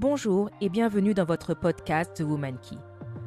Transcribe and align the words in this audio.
Bonjour 0.00 0.48
et 0.60 0.68
bienvenue 0.68 1.12
dans 1.12 1.24
votre 1.24 1.54
podcast 1.54 2.12
The 2.14 2.20
Woman 2.20 2.56
Key. 2.62 2.76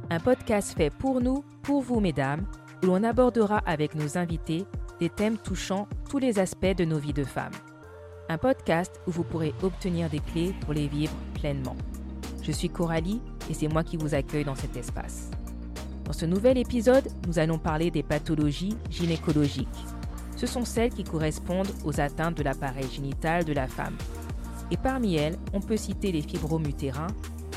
Un 0.09 0.21
podcast 0.21 0.73
fait 0.77 0.89
pour 0.89 1.19
nous, 1.19 1.43
pour 1.63 1.81
vous 1.81 1.99
mesdames, 1.99 2.45
où 2.81 2.85
l'on 2.85 3.03
abordera 3.03 3.57
avec 3.65 3.93
nos 3.93 4.17
invités 4.17 4.65
des 5.01 5.09
thèmes 5.09 5.37
touchant 5.37 5.89
tous 6.09 6.17
les 6.17 6.39
aspects 6.39 6.77
de 6.77 6.85
nos 6.85 6.97
vies 6.97 7.11
de 7.11 7.25
femmes. 7.25 7.51
Un 8.29 8.37
podcast 8.37 9.01
où 9.05 9.11
vous 9.11 9.25
pourrez 9.25 9.53
obtenir 9.61 10.09
des 10.09 10.21
clés 10.21 10.55
pour 10.61 10.73
les 10.73 10.87
vivre 10.87 11.11
pleinement. 11.33 11.75
Je 12.41 12.53
suis 12.53 12.69
Coralie 12.69 13.21
et 13.49 13.53
c'est 13.53 13.67
moi 13.67 13.83
qui 13.83 13.97
vous 13.97 14.15
accueille 14.15 14.45
dans 14.45 14.55
cet 14.55 14.77
espace. 14.77 15.29
Dans 16.05 16.13
ce 16.13 16.25
nouvel 16.25 16.57
épisode, 16.57 17.09
nous 17.27 17.37
allons 17.37 17.59
parler 17.59 17.91
des 17.91 18.01
pathologies 18.01 18.77
gynécologiques. 18.89 19.67
Ce 20.37 20.47
sont 20.47 20.63
celles 20.63 20.93
qui 20.93 21.03
correspondent 21.03 21.67
aux 21.83 21.99
atteintes 21.99 22.37
de 22.37 22.43
l'appareil 22.43 22.87
génital 22.89 23.43
de 23.43 23.51
la 23.51 23.67
femme. 23.67 23.97
Et 24.71 24.77
parmi 24.77 25.17
elles, 25.17 25.37
on 25.53 25.59
peut 25.59 25.77
citer 25.77 26.11
les 26.11 26.21
fibromes 26.21 26.65
utérins 26.65 27.07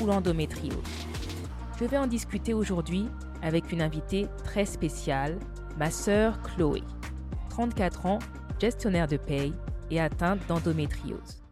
ou 0.01 0.05
l'endométriose. 0.05 0.75
Je 1.79 1.85
vais 1.85 1.97
en 1.97 2.07
discuter 2.07 2.53
aujourd'hui 2.53 3.07
avec 3.41 3.71
une 3.71 3.81
invitée 3.81 4.27
très 4.43 4.65
spéciale, 4.65 5.37
ma 5.77 5.89
sœur 5.89 6.41
Chloé, 6.41 6.81
34 7.49 8.05
ans, 8.05 8.19
gestionnaire 8.59 9.07
de 9.07 9.17
paye 9.17 9.53
et 9.91 9.99
atteinte 9.99 10.39
d'endométriose. 10.47 11.43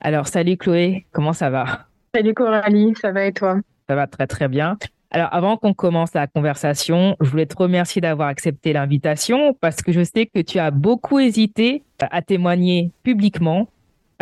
Alors, 0.00 0.28
salut 0.28 0.56
Chloé, 0.56 1.06
comment 1.12 1.32
ça 1.32 1.50
va? 1.50 1.86
Salut 2.14 2.34
Coralie, 2.34 2.94
ça 3.00 3.12
va 3.12 3.26
et 3.26 3.32
toi? 3.32 3.60
Ça 3.88 3.94
va 3.94 4.06
très 4.06 4.26
très 4.26 4.48
bien. 4.48 4.78
Alors, 5.10 5.28
avant 5.32 5.56
qu'on 5.56 5.72
commence 5.72 6.14
la 6.14 6.26
conversation, 6.26 7.16
je 7.20 7.30
voulais 7.30 7.46
te 7.46 7.56
remercier 7.56 8.00
d'avoir 8.00 8.28
accepté 8.28 8.72
l'invitation 8.72 9.54
parce 9.60 9.76
que 9.82 9.92
je 9.92 10.02
sais 10.02 10.26
que 10.26 10.40
tu 10.40 10.58
as 10.58 10.70
beaucoup 10.70 11.18
hésité 11.18 11.84
à 12.00 12.22
témoigner 12.22 12.90
publiquement 13.02 13.68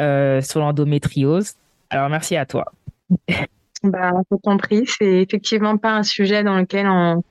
euh, 0.01 0.41
sur 0.41 0.61
l'endométriose. 0.61 1.55
Alors, 1.91 2.09
merci 2.09 2.37
à 2.37 2.47
toi. 2.47 2.73
Bah, 3.83 4.13
je 4.31 4.37
t'en 4.43 4.57
prie, 4.57 4.87
c'est 4.87 5.21
effectivement 5.21 5.77
pas 5.77 5.93
un 5.93 6.03
sujet 6.03 6.43
dans 6.43 6.57
lequel 6.57 6.87
on, 6.89 7.23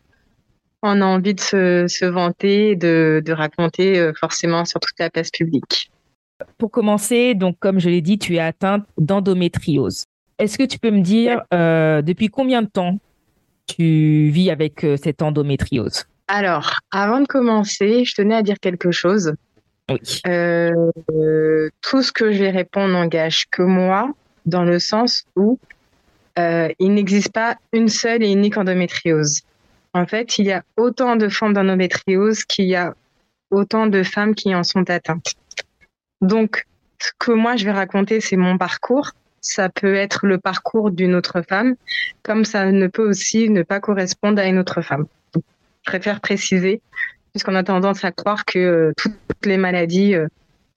on 0.84 1.02
a 1.02 1.06
envie 1.06 1.34
de 1.34 1.39
se, 1.39 1.88
se 1.88 2.06
vanter, 2.06 2.75
de, 2.75 3.23
de 3.25 3.34
raconter 3.34 3.97
euh, 3.97 4.14
forcément 4.14 4.64
sur 4.64 4.80
toute 4.80 5.00
la 5.00 5.09
place 5.09 5.31
publique. 5.31 5.89
Pour 6.59 6.69
commencer, 6.69 7.34
donc 7.34 7.58
comme 7.59 7.80
je 7.80 7.89
l'ai 7.89 8.02
dit, 8.02 8.19
tu 8.19 8.36
es 8.36 8.39
atteinte 8.39 8.86
d'endométriose. 9.00 10.03
Est-ce 10.38 10.58
que 10.58 10.64
tu 10.64 10.78
peux 10.78 10.91
me 10.91 11.02
dire 11.02 11.41
euh, 11.53 12.02
depuis 12.02 12.28
combien 12.28 12.61
de 12.61 12.67
temps 12.67 13.00
tu 13.66 14.30
vis 14.30 14.52
avec 14.52 14.84
euh, 14.84 14.97
cette 15.02 15.22
endométriose? 15.22 16.06
Alors, 16.28 16.73
avant 16.91 17.22
de 17.22 17.28
commencer, 17.28 18.03
je 18.06 18.14
tenais 18.14 18.36
à 18.36 18.44
dire 18.44 18.59
quelque 18.61 18.91
chose. 18.91 19.34
Euh, 20.28 21.70
tout 21.81 22.02
ce 22.02 22.12
que 22.12 22.31
je 22.31 22.39
vais 22.39 22.50
répondre 22.50 22.94
n'engage 22.94 23.48
que 23.50 23.62
moi, 23.62 24.14
dans 24.45 24.64
le 24.64 24.80
sens 24.80 25.25
où 25.36 25.59
euh, 26.40 26.70
il 26.80 26.94
n'existe 26.94 27.31
pas 27.31 27.58
une 27.73 27.90
seule 27.90 28.23
et 28.23 28.31
unique 28.31 28.58
endométriose. 28.58 29.42
En 29.94 30.06
fait, 30.06 30.40
il 30.40 30.45
y 30.45 30.52
a 30.52 30.64
autant 30.78 31.16
de 31.16 31.30
formes 31.30 31.53
d'endométriose 31.53 32.44
qu'il 32.45 32.66
y 32.66 32.75
a 32.75 32.95
autant 33.52 33.88
de 33.88 34.03
femmes 34.03 34.34
qui 34.34 34.56
en 34.56 34.64
sont 34.64 34.90
atteintes. 34.90 35.34
Donc, 36.22 36.66
ce 37.00 37.12
que 37.20 37.31
moi 37.31 37.56
je 37.56 37.66
vais 37.66 37.72
raconter, 37.72 38.22
c'est 38.22 38.38
mon 38.38 38.58
parcours. 38.58 39.12
Ça 39.42 39.70
peut 39.70 39.94
être 39.94 40.25
le 40.25 40.38
parcours 40.38 40.90
d'une 40.90 41.16
autre 41.16 41.42
femme, 41.47 41.75
comme 42.23 42.45
ça 42.45 42.72
ne 42.72 42.88
peut 42.88 43.08
aussi 43.08 43.50
ne 43.50 43.62
pas 43.62 43.81
correspondre 43.81 44.42
à 44.42 44.45
une 44.45 44.58
autre 44.58 44.81
femme. 44.81 45.06
Je 45.36 45.42
préfère 45.86 46.22
préciser, 46.22 46.81
puisqu'on 47.34 47.56
a 47.56 47.64
tendance 47.64 48.03
à 48.06 48.12
croire 48.12 48.45
que 48.45 48.59
euh, 48.59 48.94
toutes 48.95 49.45
les 49.45 49.58
maladies, 49.58 50.14
euh, 50.16 50.28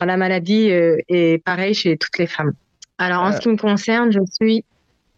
la 0.01 0.17
maladie 0.17 0.71
euh, 0.71 0.98
est 1.09 1.43
pareille 1.45 1.75
chez 1.75 1.97
toutes 1.97 2.19
les 2.19 2.27
femmes. 2.27 2.53
Alors, 2.98 3.23
en 3.23 3.33
ce 3.33 3.41
qui 3.41 3.48
me 3.48 3.57
concerne, 3.57 4.11
je 4.11 4.21
suis 4.41 4.65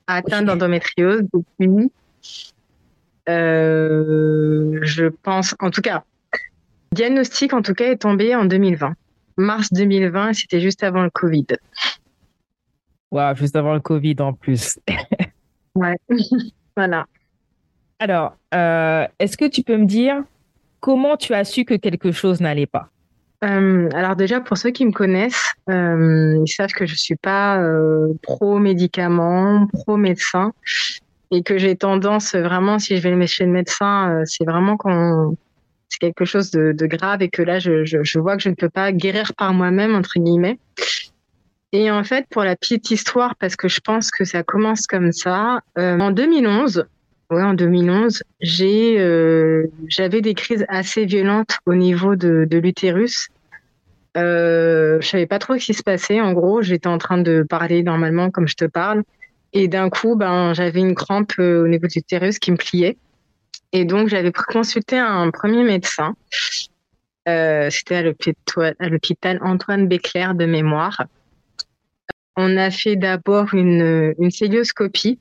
atteinte 0.09 0.47
d'endométriose 0.47 1.23
depuis, 1.33 1.93
euh, 3.29 4.79
je 4.83 5.07
pense, 5.07 5.55
en 5.61 5.71
tout 5.71 5.83
cas, 5.83 6.03
diagnostic 6.93 7.53
en 7.53 7.63
tout 7.63 7.75
cas 7.75 7.93
est 7.93 7.99
tombé 7.99 8.35
en 8.35 8.45
2020. 8.45 8.95
Mars 9.37 9.69
2020, 9.73 10.33
c'était 10.33 10.61
juste 10.61 10.83
avant 10.83 11.03
le 11.03 11.11
Covid. 11.11 11.47
Wow, 13.13 13.37
juste 13.37 13.55
avant 13.55 13.75
le 13.75 13.81
Covid 13.81 14.17
en 14.19 14.33
plus. 14.33 14.79
Ouais. 15.75 15.95
voilà. 16.77 17.07
Alors, 18.01 18.37
euh, 18.55 19.07
est-ce 19.19 19.37
que 19.37 19.45
tu 19.45 19.63
peux 19.63 19.77
me 19.77 19.87
dire 19.87 20.25
comment 20.81 21.17
tu 21.17 21.35
as 21.35 21.45
su 21.45 21.65
que 21.65 21.75
quelque 21.75 22.13
chose 22.13 22.41
n'allait 22.41 22.67
pas? 22.67 22.89
Euh, 23.45 23.89
alors 23.95 24.17
déjà, 24.17 24.41
pour 24.41 24.59
ceux 24.59 24.71
qui 24.71 24.85
me 24.85 24.93
connaissent, 24.93 25.53
euh, 25.71 26.43
ils 26.45 26.51
savent 26.51 26.73
que 26.73 26.87
je 26.87 26.97
suis 26.97 27.15
pas 27.15 27.61
euh, 27.61 28.13
pro-médicament, 28.23 29.69
pro-médecin, 29.73 30.53
et 31.31 31.43
que 31.43 31.57
j'ai 31.59 31.77
tendance 31.77 32.35
vraiment, 32.35 32.79
si 32.79 32.97
je 32.97 33.09
vais 33.09 33.27
chez 33.27 33.45
le 33.45 33.53
médecin, 33.53 34.11
euh, 34.11 34.23
c'est 34.25 34.45
vraiment 34.45 34.77
quand 34.77 35.35
c'est 35.89 35.99
quelque 35.99 36.25
chose 36.25 36.51
de, 36.51 36.75
grave 36.87 37.23
et 37.23 37.29
que 37.29 37.43
là, 37.43 37.59
je, 37.59 37.85
je, 37.85 38.03
je 38.03 38.19
vois 38.19 38.37
que 38.37 38.43
je 38.43 38.49
ne 38.49 38.55
peux 38.55 38.69
pas 38.69 38.93
guérir 38.93 39.35
par 39.35 39.55
moi-même, 39.55 39.95
entre 39.95 40.19
guillemets. 40.19 40.59
Et 41.73 41.91
en 41.91 42.03
fait, 42.03 42.27
pour 42.31 42.45
la 42.45 42.57
petite 42.57 42.91
histoire, 42.91 43.37
parce 43.37 43.55
que 43.55 43.69
je 43.69 43.81
pense 43.81 44.11
que 44.11 44.25
ça 44.25 44.43
commence 44.43 44.87
comme 44.87 45.13
ça, 45.13 45.61
en 45.77 46.11
2011, 46.11 46.87
ouais, 47.31 47.43
en 47.43 47.55
2011, 47.55 48.23
j'ai, 48.41 48.99
euh, 48.99 49.67
j'avais 49.89 50.21
des 50.21 50.35
crises 50.35 50.65
assez 50.69 51.05
violentes 51.05 51.59
au 51.67 51.75
niveau 51.75 52.17
de, 52.17 52.47
de 52.49 52.59
l'utérus. 52.59 53.29
Euh, 54.17 55.01
je 55.01 55.07
savais 55.07 55.27
pas 55.27 55.39
trop 55.39 55.59
ce 55.59 55.65
qui 55.67 55.75
se 55.75 55.83
passait. 55.83 56.21
En 56.21 56.33
gros, 56.33 56.63
j'étais 56.63 56.89
en 56.89 56.99
train 56.99 57.19
de 57.19 57.45
parler 57.49 57.83
normalement 57.83 58.31
comme 58.31 58.49
je 58.49 58.57
te 58.57 58.65
parle, 58.65 59.03
et 59.53 59.69
d'un 59.69 59.91
coup, 59.91 60.17
ben, 60.17 60.55
j'avais 60.55 60.81
une 60.81 60.95
crampe 60.95 61.33
euh, 61.39 61.65
au 61.65 61.69
niveau 61.69 61.87
de 61.87 61.93
l'utérus 61.95 62.39
qui 62.39 62.51
me 62.53 62.57
pliait. 62.57 62.97
Et 63.73 63.85
donc, 63.85 64.09
j'avais 64.09 64.33
consulté 64.33 64.99
un 64.99 65.31
premier 65.31 65.63
médecin. 65.63 66.15
Euh, 67.29 67.69
C'était 67.71 67.97
à 67.97 68.89
l'hôpital 68.89 69.39
Antoine 69.43 69.87
Béclair 69.87 70.35
de 70.35 70.47
mémoire. 70.47 71.05
On 72.37 72.57
a 72.57 72.71
fait 72.71 72.97
d'abord 72.97 73.53
une, 73.53 74.15
une 74.19 74.31
célioscopie 74.31 75.19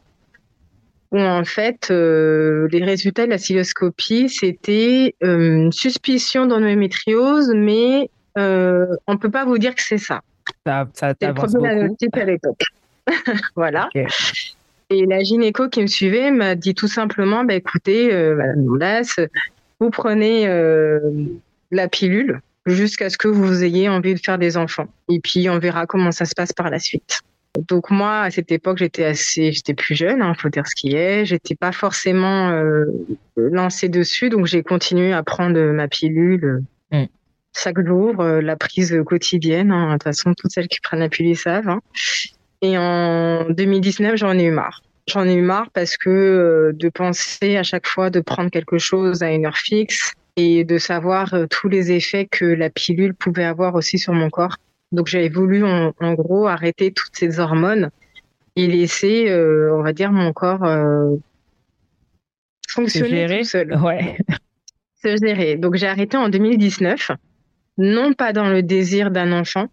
où 1.12 1.20
en 1.20 1.46
fait 1.46 1.90
euh, 1.90 2.68
les 2.72 2.84
résultats 2.84 3.26
de 3.26 3.32
la 3.32 3.38
célioscopie 3.38 4.30
c'était 4.30 5.16
euh, 5.24 5.58
une 5.58 5.72
suspicion 5.72 6.46
d'endométriose, 6.46 7.52
mais 7.56 8.10
euh, 8.38 8.88
on 9.08 9.18
peut 9.18 9.32
pas 9.32 9.46
vous 9.46 9.58
dire 9.58 9.74
que 9.76 9.82
c'est 9.82 9.98
ça. 9.98 10.22
Ça, 10.66 10.88
ça 10.94 11.14
t'avance 11.14 11.54
beaucoup. 11.54 11.66
à 11.66 12.26
l'époque. 12.26 12.64
voilà. 13.56 13.90
Et 14.90 15.06
la 15.06 15.22
gynéco 15.22 15.70
qui 15.70 15.82
me 15.82 15.88
suivait 15.88 16.32
m'a 16.32 16.56
dit 16.56 16.74
tout 16.74 16.88
simplement, 16.88 17.44
bah, 17.44 17.56
écoutez, 17.56 18.10
Madame 18.34 19.04
vous 19.80 19.90
prenez 19.90 20.48
la 21.72 21.88
pilule 21.90 22.42
jusqu'à 22.66 23.10
ce 23.10 23.18
que 23.18 23.28
vous 23.28 23.64
ayez 23.64 23.90
envie 23.90 24.14
de 24.14 24.20
faire 24.20 24.38
des 24.38 24.58
enfants. 24.58 24.88
Et 25.10 25.20
puis 25.20 25.50
on 25.50 25.60
verra 25.60 25.86
comment 25.86 26.12
ça 26.12 26.26
se 26.26 26.36
passe 26.36 26.54
par 26.54 26.70
la 26.70 26.80
suite. 26.80 27.22
Donc 27.70 27.90
moi, 27.90 28.22
à 28.22 28.30
cette 28.32 28.52
époque, 28.52 28.78
j'étais 28.78 29.04
assez, 29.06 29.52
j'étais 29.52 29.74
plus 29.74 29.96
jeune, 29.96 30.22
hein, 30.22 30.34
faut 30.38 30.50
dire 30.50 30.68
ce 30.68 30.76
qui 30.76 30.96
est. 30.96 31.26
J'étais 31.26 31.56
pas 31.56 31.72
forcément 31.72 32.50
euh, 32.52 32.86
lancée 33.36 33.90
dessus, 33.90 34.30
donc 34.30 34.46
j'ai 34.46 34.62
continué 34.64 35.14
à 35.14 35.24
prendre 35.24 35.60
ma 35.72 35.88
pilule 35.88 36.64
Mm. 36.92 37.04
chaque 37.54 37.86
jour, 37.86 38.22
euh, 38.22 38.40
la 38.42 38.56
prise 38.56 38.96
quotidienne. 39.06 39.72
hein. 39.72 39.88
De 39.88 39.94
toute 39.94 40.04
façon, 40.04 40.34
toutes 40.34 40.52
celles 40.52 40.68
qui 40.70 40.80
prennent 40.82 41.00
la 41.02 41.10
pilule 41.10 41.36
savent. 41.36 41.68
hein. 41.68 41.82
Et 42.62 42.78
en 42.78 43.50
2019, 43.50 44.16
j'en 44.16 44.38
ai 44.38 44.44
eu 44.46 44.52
marre. 44.52 44.82
J'en 45.10 45.26
ai 45.26 45.34
eu 45.34 45.42
marre 45.42 45.70
parce 45.74 45.98
que 45.98 46.10
euh, 46.10 46.72
de 46.74 46.90
penser 46.90 47.58
à 47.58 47.64
chaque 47.64 47.88
fois 47.88 48.10
de 48.10 48.20
prendre 48.22 48.50
quelque 48.52 48.78
chose 48.78 49.22
à 49.24 49.32
une 49.32 49.46
heure 49.46 49.58
fixe 49.58 50.14
et 50.38 50.64
de 50.64 50.78
savoir 50.78 51.34
tous 51.50 51.68
les 51.68 51.92
effets 51.92 52.28
que 52.30 52.46
la 52.46 52.70
pilule 52.70 53.14
pouvait 53.16 53.44
avoir 53.46 53.76
aussi 53.76 53.98
sur 54.00 54.14
mon 54.14 54.30
corps. 54.30 54.56
Donc 54.92 55.08
j'avais 55.08 55.30
voulu 55.30 55.64
en, 55.64 55.94
en 56.00 56.14
gros 56.14 56.48
arrêter 56.48 56.92
toutes 56.92 57.16
ces 57.16 57.40
hormones 57.40 57.90
et 58.56 58.68
laisser, 58.68 59.30
euh, 59.30 59.76
on 59.76 59.84
va 59.84 59.94
dire, 59.94 60.12
mon 60.12 60.34
corps 60.34 60.64
euh, 60.64 61.16
fonctionner 62.68 63.28
gérer 63.28 63.40
tout 63.40 63.46
seul 63.46 63.78
Ouais. 63.82 64.18
se 65.04 65.16
gérer. 65.18 65.56
Donc 65.58 65.76
j'ai 65.76 65.88
arrêté 65.88 66.18
en 66.18 66.30
2019, 66.30 67.12
non 67.78 68.14
pas 68.14 68.34
dans 68.34 68.50
le 68.50 68.64
désir 68.64 69.12
d'un 69.12 69.32
enfant, 69.32 69.68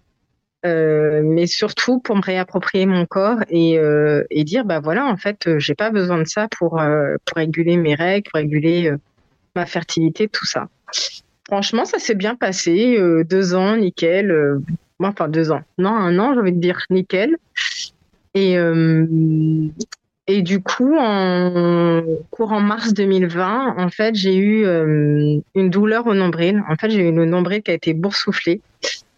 euh, 0.66 1.22
mais 1.24 1.46
surtout 1.46 2.00
pour 2.00 2.16
me 2.16 2.22
réapproprier 2.22 2.86
mon 2.86 3.06
corps 3.06 3.40
et, 3.50 3.78
euh, 3.78 4.24
et 4.30 4.44
dire 4.44 4.64
bah 4.64 4.80
voilà 4.80 5.04
en 5.06 5.16
fait 5.18 5.46
euh, 5.46 5.58
j'ai 5.58 5.74
pas 5.74 5.90
besoin 5.90 6.18
de 6.18 6.26
ça 6.26 6.48
pour 6.48 6.80
pour 7.24 7.36
réguler 7.36 7.76
mes 7.76 7.94
règles, 7.94 8.30
pour 8.30 8.38
réguler 8.38 8.92
ma 9.54 9.66
fertilité, 9.66 10.28
tout 10.28 10.46
ça. 10.46 10.68
Franchement, 11.46 11.84
ça 11.84 11.98
s'est 11.98 12.14
bien 12.14 12.34
passé, 12.34 12.96
deux 13.24 13.54
ans, 13.54 13.76
nickel. 13.76 14.60
Enfin 15.00 15.28
deux 15.28 15.50
ans, 15.50 15.62
non 15.78 15.90
un 15.90 16.18
an, 16.18 16.34
j'ai 16.34 16.40
envie 16.40 16.52
de 16.52 16.60
dire 16.60 16.80
nickel. 16.90 17.36
Et 18.34 18.58
euh, 18.58 19.06
et 20.26 20.40
du 20.40 20.62
coup, 20.62 20.96
en 20.98 22.02
courant 22.30 22.60
mars 22.60 22.94
2020, 22.94 23.74
en 23.76 23.88
fait, 23.90 24.14
j'ai 24.14 24.36
eu 24.36 24.64
euh, 24.64 25.38
une 25.54 25.70
douleur 25.70 26.06
au 26.06 26.14
nombril. 26.14 26.62
En 26.68 26.76
fait, 26.76 26.90
j'ai 26.90 27.08
eu 27.08 27.12
le 27.12 27.26
nombril 27.26 27.62
qui 27.62 27.70
a 27.70 27.74
été 27.74 27.92
boursouflé. 27.92 28.62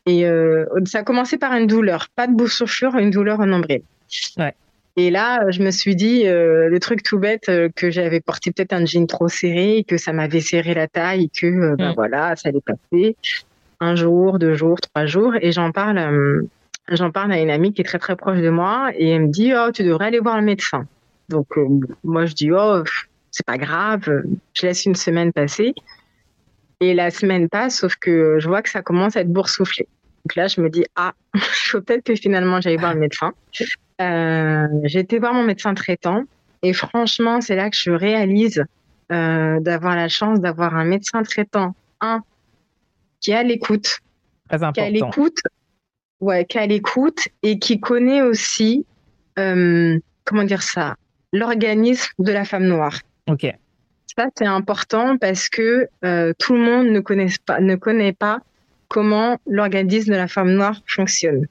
Et 0.07 0.27
euh, 0.27 0.65
ça 0.85 0.99
a 0.99 1.03
commencé 1.05 1.39
par 1.39 1.53
une 1.55 1.69
douleur, 1.69 2.09
pas 2.17 2.27
de 2.27 2.33
boursouflure, 2.33 2.97
une 2.97 3.11
douleur 3.11 3.39
au 3.39 3.47
nombril. 3.47 3.83
Ouais. 4.37 4.55
Et 4.97 5.11
là, 5.11 5.49
je 5.51 5.63
me 5.63 5.71
suis 5.71 5.95
dit, 5.95 6.27
euh, 6.27 6.69
le 6.69 6.81
truc 6.81 7.03
tout 7.05 7.19
bête, 7.19 7.51
que 7.77 7.91
j'avais 7.91 8.21
porté 8.21 8.51
peut-être 8.51 8.73
un 8.73 8.85
jean 8.85 9.07
trop 9.07 9.29
serré, 9.29 9.85
que 9.87 9.99
ça 9.99 10.13
m'avait 10.13 10.41
serré 10.41 10.75
la 10.75 10.89
taille, 10.89 11.25
et 11.25 11.29
que 11.29 11.77
ben 11.77 11.93
voilà, 11.95 12.35
ça 12.35 12.49
allait 12.49 12.61
passer 12.61 13.15
un 13.81 13.95
jour, 13.95 14.39
deux 14.39 14.55
jours, 14.55 14.81
trois 14.81 15.07
jours. 15.07 15.35
Et 15.41 15.53
j'en 15.53 15.73
parle, 15.73 15.99
euh, 15.99 16.43
j'en 16.89 17.11
parle 17.11 17.33
à 17.33 17.41
une 17.41 17.51
amie 17.51 17.73
qui 17.73 17.83
est 17.83 17.85
très 17.85 17.99
très 17.99 18.17
proche 18.17 18.39
de 18.39 18.51
moi, 18.51 18.91
et 18.95 19.11
elle 19.11 19.23
me 19.23 19.29
dit, 19.29 19.53
oh, 19.55 19.71
tu 19.73 19.85
devrais 19.85 20.07
aller 20.07 20.21
voir 20.21 20.37
le 20.37 20.45
médecin. 20.45 20.87
Donc 21.29 21.47
euh, 21.57 21.67
moi, 22.05 22.27
je 22.27 22.35
dis, 22.35 22.51
oh, 22.53 22.83
c'est 23.31 23.47
pas 23.47 23.59
grave, 23.59 24.09
je 24.55 24.67
laisse 24.67 24.87
une 24.87 24.95
semaine 24.95 25.33
passer. 25.33 25.75
Et 26.81 26.95
la 26.95 27.11
semaine 27.11 27.49
passe, 27.49 27.79
sauf 27.79 27.97
que 27.97 28.39
je 28.39 28.49
vois 28.49 28.63
que 28.63 28.69
ça 28.69 28.83
commence 28.83 29.17
à 29.17 29.21
être 29.21 29.33
boursouflé. 29.33 29.87
Donc 30.25 30.35
là, 30.37 30.47
je 30.47 30.61
me 30.61 30.69
dis, 30.69 30.85
ah, 30.97 31.13
il 31.35 31.41
faut 31.71 31.81
peut-être 31.81 32.05
que 32.05 32.15
finalement 32.15 32.61
j'aille 32.61 32.77
voir 32.77 32.95
le 32.95 33.01
médecin. 33.01 33.33
Euh, 34.01 34.67
j'ai 34.85 35.01
été 35.01 35.19
voir 35.19 35.33
mon 35.33 35.43
médecin 35.43 35.73
traitant 35.73 36.25
et 36.63 36.73
franchement, 36.73 37.41
c'est 37.41 37.57
là 37.57 37.71
que 37.71 37.77
je 37.77 37.91
réalise 37.91 38.65
euh, 39.13 39.61
d'avoir 39.61 39.95
la 39.95 40.09
chance 40.09 40.41
d'avoir 40.41 40.75
un 40.75 40.85
médecin 40.85 41.23
traitant, 41.23 41.77
un, 42.01 42.23
qui 43.21 43.31
est 43.31 43.35
à 43.35 43.43
l'écoute, 43.43 43.99
Très 44.49 44.59
qui 44.59 44.65
est 44.65 44.67
à 44.67 44.67
important. 44.69 44.91
l'écoute, 44.91 45.39
ouais, 46.21 46.45
qui 46.45 46.59
est 46.59 46.61
à 46.61 46.67
l'écoute 46.67 47.29
et 47.43 47.59
qui 47.59 47.81
connaît 47.81 48.23
aussi, 48.23 48.87
euh, 49.39 49.99
comment 50.25 50.45
dire 50.45 50.63
ça, 50.63 50.97
l'organisme 51.33 52.13
de 52.19 52.33
la 52.33 52.45
femme 52.45 52.65
noire. 52.65 53.01
Ok. 53.29 53.47
Ça, 54.17 54.29
c'est 54.37 54.47
important 54.47 55.19
parce 55.19 55.49
que 55.49 55.89
euh, 56.05 56.33
tout 56.39 56.55
le 56.55 56.61
monde 56.61 56.87
ne 56.89 57.01
connaît 57.01 57.29
pas, 57.45 57.61
ne 57.61 57.75
connaît 57.77 58.15
pas 58.15 58.41
comment 58.89 59.39
l'organisme 59.47 60.13
de 60.13 60.17
la 60.17 60.29
femme 60.29 60.53
noire 60.53 60.81
fonctionne. 60.87 61.47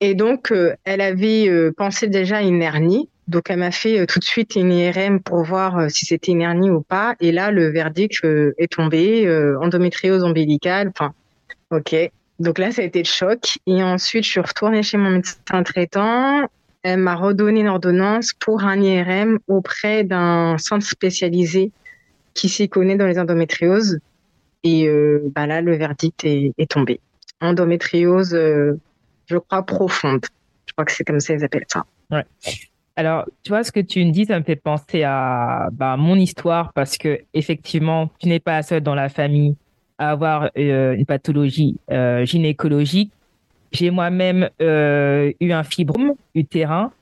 Et 0.00 0.14
donc, 0.14 0.52
euh, 0.52 0.74
elle 0.84 1.00
avait 1.00 1.70
pensé 1.76 2.08
déjà 2.08 2.38
à 2.38 2.42
une 2.42 2.60
hernie. 2.60 3.08
Donc, 3.26 3.44
elle 3.48 3.58
m'a 3.58 3.70
fait 3.70 4.00
euh, 4.00 4.06
tout 4.06 4.18
de 4.18 4.24
suite 4.24 4.54
une 4.54 4.72
IRM 4.72 5.20
pour 5.20 5.42
voir 5.44 5.78
euh, 5.78 5.88
si 5.88 6.04
c'était 6.04 6.32
une 6.32 6.42
hernie 6.42 6.70
ou 6.70 6.82
pas. 6.82 7.14
Et 7.20 7.32
là, 7.32 7.50
le 7.50 7.68
verdict 7.70 8.22
euh, 8.24 8.52
est 8.58 8.72
tombé, 8.72 9.28
endométriose 9.60 10.22
ombilicale. 10.22 10.88
Enfin, 10.88 11.14
ok. 11.70 11.94
Donc 12.38 12.58
là, 12.58 12.70
ça 12.72 12.82
a 12.82 12.84
été 12.84 12.98
le 12.98 13.06
choc. 13.06 13.58
Et 13.66 13.82
ensuite, 13.82 14.24
je 14.24 14.30
suis 14.30 14.40
retournée 14.40 14.82
chez 14.82 14.98
mon 14.98 15.10
médecin 15.10 15.62
traitant. 15.62 16.42
Elle 16.82 16.98
m'a 16.98 17.14
redonné 17.14 17.60
une 17.60 17.68
ordonnance 17.68 18.32
pour 18.38 18.64
un 18.64 18.78
IRM 18.80 19.38
auprès 19.48 20.04
d'un 20.04 20.58
centre 20.58 20.86
spécialisé 20.86 21.70
qui 22.34 22.48
s'y 22.48 22.68
connaît 22.68 22.96
dans 22.96 23.06
les 23.06 23.18
endométrioses. 23.18 24.00
Et 24.64 24.88
bah 25.34 25.46
là, 25.46 25.60
le 25.60 25.76
verdict 25.76 26.24
est, 26.24 26.52
tombé. 26.68 27.00
Endométriose, 27.40 28.32
je 28.32 29.36
crois, 29.38 29.62
profonde. 29.62 30.26
Je 30.66 30.72
crois 30.72 30.84
que 30.84 30.92
c'est 30.92 31.04
comme 31.04 31.20
ça 31.20 31.34
qu'ils 31.34 31.44
appellent 31.44 31.64
ça. 31.68 31.84
Alors, 32.96 33.24
tu 33.42 33.50
vois, 33.50 33.64
ce 33.64 33.72
que 33.72 33.80
tu 33.80 34.04
me 34.04 34.12
dis, 34.12 34.24
ça 34.24 34.38
me 34.38 34.44
fait 34.44 34.56
penser 34.56 35.02
à 35.02 35.68
bah, 35.72 35.96
mon 35.96 36.16
histoire 36.16 36.72
parce 36.72 36.96
que 36.96 37.20
effectivement, 37.34 38.10
tu 38.20 38.28
n'es 38.28 38.38
pas 38.38 38.52
la 38.52 38.62
seule 38.62 38.82
dans 38.82 38.94
la 38.94 39.08
famille 39.08 39.56
à 39.98 40.10
avoir 40.10 40.50
euh, 40.56 40.94
une 40.94 41.06
pathologie 41.06 41.76
euh, 41.90 42.24
gynécologique. 42.24 43.12
J'ai 43.72 43.90
moi-même 43.90 44.48
euh, 44.62 45.32
eu 45.40 45.50
un 45.50 45.64
fibrome 45.64 46.14
utérin 46.36 46.92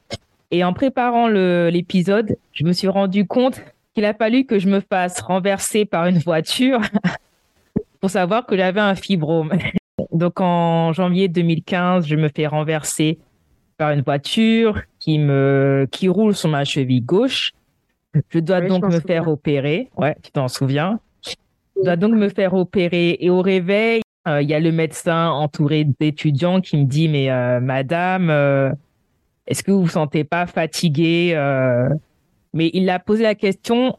et 0.50 0.64
en 0.64 0.72
préparant 0.72 1.28
l'épisode, 1.28 2.36
je 2.52 2.64
me 2.64 2.72
suis 2.72 2.88
rendu 2.88 3.26
compte 3.26 3.62
qu'il 3.94 4.06
a 4.06 4.14
fallu 4.14 4.46
que 4.46 4.58
je 4.58 4.68
me 4.68 4.80
fasse 4.80 5.20
renverser 5.20 5.84
par 5.84 6.06
une 6.06 6.18
voiture 6.18 6.80
pour 8.00 8.08
savoir 8.08 8.46
que 8.46 8.56
j'avais 8.56 8.80
un 8.80 8.94
fibrome. 8.94 9.52
Donc 10.12 10.40
en 10.40 10.92
janvier 10.94 11.28
2015, 11.28 12.06
je 12.06 12.16
me 12.16 12.28
fais 12.34 12.46
renverser 12.46 13.18
par 13.76 13.90
une 13.90 14.02
voiture 14.02 14.80
qui 15.02 15.18
me 15.18 15.88
qui 15.90 16.06
roule 16.08 16.32
sur 16.34 16.48
ma 16.48 16.64
cheville 16.64 17.00
gauche. 17.02 17.50
Je 18.30 18.38
dois 18.38 18.60
Oui, 18.60 18.68
donc 18.68 18.84
me 18.84 18.90
souviens. 18.90 19.00
faire 19.00 19.28
opérer. 19.28 19.88
Ouais, 19.96 20.14
tu 20.22 20.30
t'en 20.30 20.46
souviens? 20.46 21.00
Je 21.76 21.82
dois 21.82 21.96
donc 21.96 22.14
me 22.14 22.28
faire 22.28 22.54
opérer 22.54 23.16
et 23.18 23.28
au 23.28 23.40
réveil, 23.42 24.02
euh, 24.28 24.40
il 24.42 24.48
y 24.48 24.54
a 24.54 24.60
le 24.60 24.70
médecin 24.70 25.28
entouré 25.30 25.84
d'étudiants 25.98 26.60
qui 26.60 26.76
me 26.76 26.84
dit 26.84 27.08
mais 27.08 27.30
euh, 27.30 27.58
madame, 27.58 28.30
euh, 28.30 28.70
est-ce 29.48 29.64
que 29.64 29.72
vous 29.72 29.82
vous 29.82 29.88
sentez 29.88 30.22
pas 30.22 30.46
fatiguée 30.46 31.34
Mais 32.54 32.70
il 32.72 32.88
a 32.90 33.00
posé 33.00 33.24
la 33.24 33.34
question. 33.34 33.98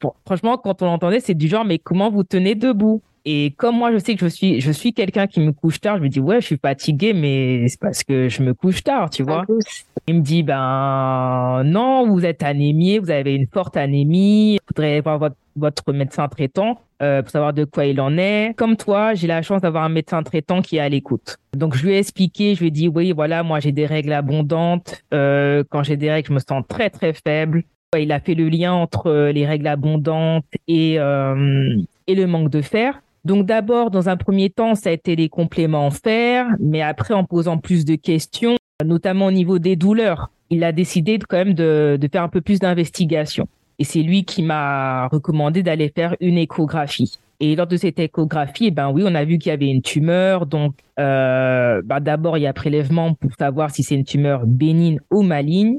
Bon, 0.00 0.12
franchement, 0.24 0.56
quand 0.58 0.82
on 0.82 0.86
l'entendait, 0.86 1.20
c'est 1.20 1.34
du 1.34 1.48
genre 1.48 1.64
mais 1.64 1.78
comment 1.80 2.10
vous 2.10 2.22
tenez 2.22 2.54
debout? 2.54 3.02
Et 3.24 3.50
comme 3.58 3.76
moi, 3.76 3.92
je 3.92 3.98
sais 3.98 4.14
que 4.14 4.20
je 4.20 4.28
suis 4.28 4.60
je 4.60 4.70
suis 4.70 4.92
quelqu'un 4.94 5.26
qui 5.26 5.40
me 5.40 5.52
couche 5.52 5.80
tard, 5.80 5.98
je 5.98 6.02
me 6.02 6.08
dis 6.08 6.20
ouais, 6.20 6.40
je 6.40 6.46
suis 6.46 6.56
fatiguée, 6.58 7.12
mais 7.12 7.66
c'est 7.68 7.80
parce 7.80 8.04
que 8.04 8.28
je 8.28 8.42
me 8.42 8.54
couche 8.54 8.82
tard, 8.84 9.10
tu 9.10 9.22
vois? 9.22 9.44
Plus, 9.44 9.84
Il 10.08 10.14
me 10.14 10.20
dit, 10.22 10.42
ben 10.42 11.62
non, 11.64 12.08
vous 12.08 12.24
êtes 12.24 12.42
anémié, 12.42 12.98
vous 12.98 13.10
avez 13.10 13.34
une 13.34 13.46
forte 13.46 13.76
anémie, 13.76 14.54
il 14.54 14.60
faudrait 14.66 15.02
voir 15.02 15.18
votre, 15.18 15.36
votre 15.54 15.92
médecin 15.92 16.28
traitant 16.28 16.80
euh, 17.02 17.20
pour 17.20 17.30
savoir 17.30 17.52
de 17.52 17.64
quoi 17.64 17.84
il 17.84 18.00
en 18.00 18.16
est. 18.16 18.54
Comme 18.56 18.78
toi, 18.78 19.12
j'ai 19.12 19.26
la 19.26 19.42
chance 19.42 19.60
d'avoir 19.60 19.84
un 19.84 19.90
médecin 19.90 20.22
traitant 20.22 20.62
qui 20.62 20.78
est 20.78 20.80
à 20.80 20.88
l'écoute. 20.88 21.36
Donc 21.54 21.76
je 21.76 21.84
lui 21.84 21.92
ai 21.92 21.98
expliqué, 21.98 22.54
je 22.54 22.60
lui 22.60 22.68
ai 22.68 22.70
dit, 22.70 22.88
oui, 22.88 23.12
voilà, 23.12 23.42
moi 23.42 23.60
j'ai 23.60 23.70
des 23.70 23.84
règles 23.84 24.14
abondantes. 24.14 25.02
Euh, 25.12 25.62
quand 25.68 25.82
j'ai 25.82 25.98
des 25.98 26.10
règles, 26.10 26.28
je 26.28 26.32
me 26.32 26.38
sens 26.38 26.64
très 26.66 26.88
très 26.88 27.12
faible. 27.12 27.64
Il 27.94 28.10
a 28.10 28.18
fait 28.18 28.34
le 28.34 28.48
lien 28.48 28.72
entre 28.72 29.08
euh, 29.08 29.30
les 29.30 29.44
règles 29.46 29.66
abondantes 29.66 30.46
et, 30.68 30.98
euh, 30.98 31.76
et 32.06 32.14
le 32.14 32.26
manque 32.26 32.48
de 32.48 32.62
fer. 32.62 33.02
Donc 33.26 33.44
d'abord, 33.44 33.90
dans 33.90 34.08
un 34.08 34.16
premier 34.16 34.48
temps, 34.48 34.74
ça 34.74 34.88
a 34.88 34.92
été 34.92 35.16
les 35.16 35.28
compléments 35.28 35.84
en 35.84 35.90
fer, 35.90 36.46
mais 36.60 36.80
après, 36.80 37.12
en 37.12 37.24
posant 37.24 37.58
plus 37.58 37.84
de 37.84 37.94
questions, 37.94 38.56
notamment 38.84 39.26
au 39.26 39.30
niveau 39.32 39.58
des 39.58 39.76
douleurs, 39.76 40.30
il 40.50 40.64
a 40.64 40.72
décidé 40.72 41.18
quand 41.18 41.36
même 41.36 41.54
de, 41.54 41.98
faire 42.10 42.22
un 42.22 42.28
peu 42.28 42.40
plus 42.40 42.60
d'investigation. 42.60 43.48
Et 43.78 43.84
c'est 43.84 44.02
lui 44.02 44.24
qui 44.24 44.42
m'a 44.42 45.08
recommandé 45.08 45.62
d'aller 45.62 45.92
faire 45.94 46.16
une 46.20 46.38
échographie. 46.38 47.18
Et 47.40 47.54
lors 47.54 47.66
de 47.66 47.76
cette 47.76 48.00
échographie, 48.00 48.66
eh 48.66 48.70
ben 48.72 48.90
oui, 48.90 49.04
on 49.06 49.14
a 49.14 49.24
vu 49.24 49.38
qu'il 49.38 49.50
y 49.50 49.52
avait 49.52 49.68
une 49.68 49.82
tumeur. 49.82 50.46
Donc, 50.46 50.74
euh, 50.98 51.80
ben 51.84 52.00
d'abord, 52.00 52.38
il 52.38 52.42
y 52.42 52.46
a 52.46 52.52
prélèvement 52.52 53.14
pour 53.14 53.30
savoir 53.38 53.70
si 53.70 53.84
c'est 53.84 53.94
une 53.94 54.04
tumeur 54.04 54.46
bénigne 54.46 54.98
ou 55.10 55.22
maligne. 55.22 55.78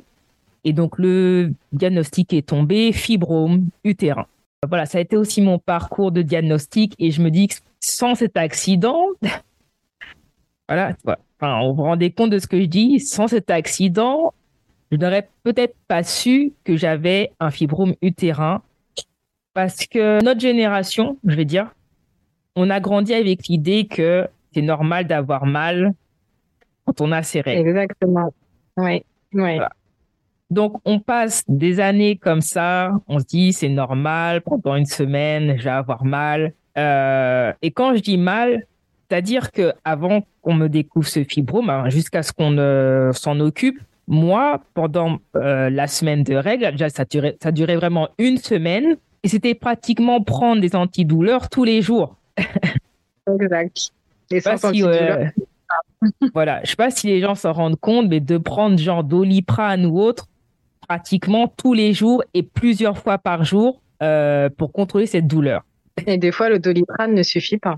Et 0.63 0.71
donc, 0.71 0.97
le 0.97 1.51
diagnostic 1.73 2.33
est 2.33 2.47
tombé, 2.47 2.93
fibrome 2.93 3.67
utérin. 3.83 4.25
Voilà, 4.67 4.85
ça 4.85 4.97
a 4.97 5.01
été 5.01 5.17
aussi 5.17 5.41
mon 5.41 5.57
parcours 5.57 6.11
de 6.11 6.21
diagnostic. 6.21 6.95
Et 6.99 7.11
je 7.11 7.21
me 7.21 7.31
dis 7.31 7.47
que 7.47 7.55
sans 7.81 8.15
cet 8.15 8.37
accident, 8.37 9.07
voilà, 10.69 10.95
vois. 11.03 11.17
Enfin, 11.39 11.59
on 11.62 11.74
vous 11.74 11.83
rendez 11.83 12.11
compte 12.11 12.31
de 12.31 12.40
ce 12.40 12.47
que 12.47 12.59
je 12.59 12.66
dis. 12.66 12.99
Sans 12.99 13.28
cet 13.28 13.49
accident, 13.49 14.33
je 14.92 14.97
n'aurais 14.97 15.30
peut-être 15.44 15.75
pas 15.87 16.04
su 16.04 16.54
que 16.63 16.75
j'avais 16.75 17.31
un 17.40 17.52
fibrome 17.52 17.95
utérin 18.02 18.61
parce 19.54 19.85
que 19.87 20.23
notre 20.23 20.40
génération, 20.40 21.18
je 21.25 21.35
vais 21.35 21.45
dire, 21.45 21.73
on 22.56 22.69
a 22.69 22.80
grandi 22.80 23.13
avec 23.13 23.47
l'idée 23.47 23.87
que 23.87 24.28
c'est 24.54 24.61
normal 24.61 25.06
d'avoir 25.06 25.45
mal 25.45 25.94
quand 26.85 27.02
on 27.02 27.11
a 27.11 27.23
ses 27.23 27.42
règles. 27.42 27.69
exactement. 27.69 28.33
Oui, 28.78 29.04
oui. 29.33 29.56
Voilà. 29.56 29.71
Donc, 30.49 30.81
on 30.85 30.99
passe 30.99 31.44
des 31.47 31.80
années 31.80 32.16
comme 32.16 32.42
ça, 32.42 32.92
on 33.07 33.19
se 33.19 33.25
dit 33.25 33.54
c'est 33.54 33.69
normal, 33.69 34.42
pendant 34.42 34.75
une 34.75 34.85
semaine, 34.85 35.56
je 35.57 35.63
vais 35.63 35.69
avoir 35.69 36.04
mal. 36.04 36.54
Euh, 36.78 37.54
et 37.61 37.71
quand 37.71 37.95
je 37.95 38.02
dis 38.02 38.18
mal, 38.18 38.66
c'est-à-dire 39.09 39.51
que 39.51 39.73
avant 39.83 40.23
qu'on 40.42 40.54
me 40.54 40.68
découvre 40.68 41.07
ce 41.07 41.23
fibrome, 41.23 41.69
hein, 41.69 41.89
jusqu'à 41.89 42.23
ce 42.23 42.31
qu'on 42.31 42.57
euh, 42.57 43.11
s'en 43.13 43.39
occupe, 43.39 43.80
moi, 44.07 44.61
pendant 44.73 45.19
euh, 45.35 45.69
la 45.69 45.87
semaine 45.87 46.23
de 46.23 46.35
règles, 46.35 46.71
déjà, 46.71 46.89
ça 46.89 47.06
durait, 47.06 47.37
ça 47.42 47.51
durait 47.51 47.75
vraiment 47.75 48.09
une 48.18 48.37
semaine, 48.37 48.97
et 49.23 49.28
c'était 49.28 49.54
pratiquement 49.56 50.21
prendre 50.21 50.61
des 50.61 50.75
antidouleurs 50.75 51.49
tous 51.49 51.63
les 51.63 51.81
jours. 51.81 52.16
Exact. 53.28 53.92
Et 54.31 54.39
sans 54.39 54.57
si, 54.57 54.68
antidouleur. 54.68 55.19
euh, 55.19 55.25
voilà, 56.33 56.61
je 56.63 56.69
sais 56.69 56.75
pas 56.75 56.92
si 56.92 57.07
les 57.07 57.21
gens 57.21 57.35
s'en 57.35 57.54
rendent 57.54 57.80
compte, 57.80 58.07
mais 58.09 58.19
de 58.19 58.37
prendre 58.37 58.78
genre 58.78 59.04
Doliprane 59.04 59.85
ou 59.85 59.99
autre 59.99 60.28
pratiquement 60.87 61.47
tous 61.47 61.73
les 61.73 61.94
jours 61.94 62.23
et 62.33 62.42
plusieurs 62.42 62.97
fois 62.97 63.19
par 63.19 63.44
jour 63.44 63.81
euh, 64.01 64.49
pour 64.49 64.71
contrôler 64.71 65.06
cette 65.06 65.28
douleur. 65.28 65.63
Et 66.07 66.18
des 66.18 66.31
fois, 66.31 66.49
le 66.49 66.57
doliprane 66.57 67.13
ne 67.13 67.21
suffit 67.21 67.57
pas. 67.57 67.78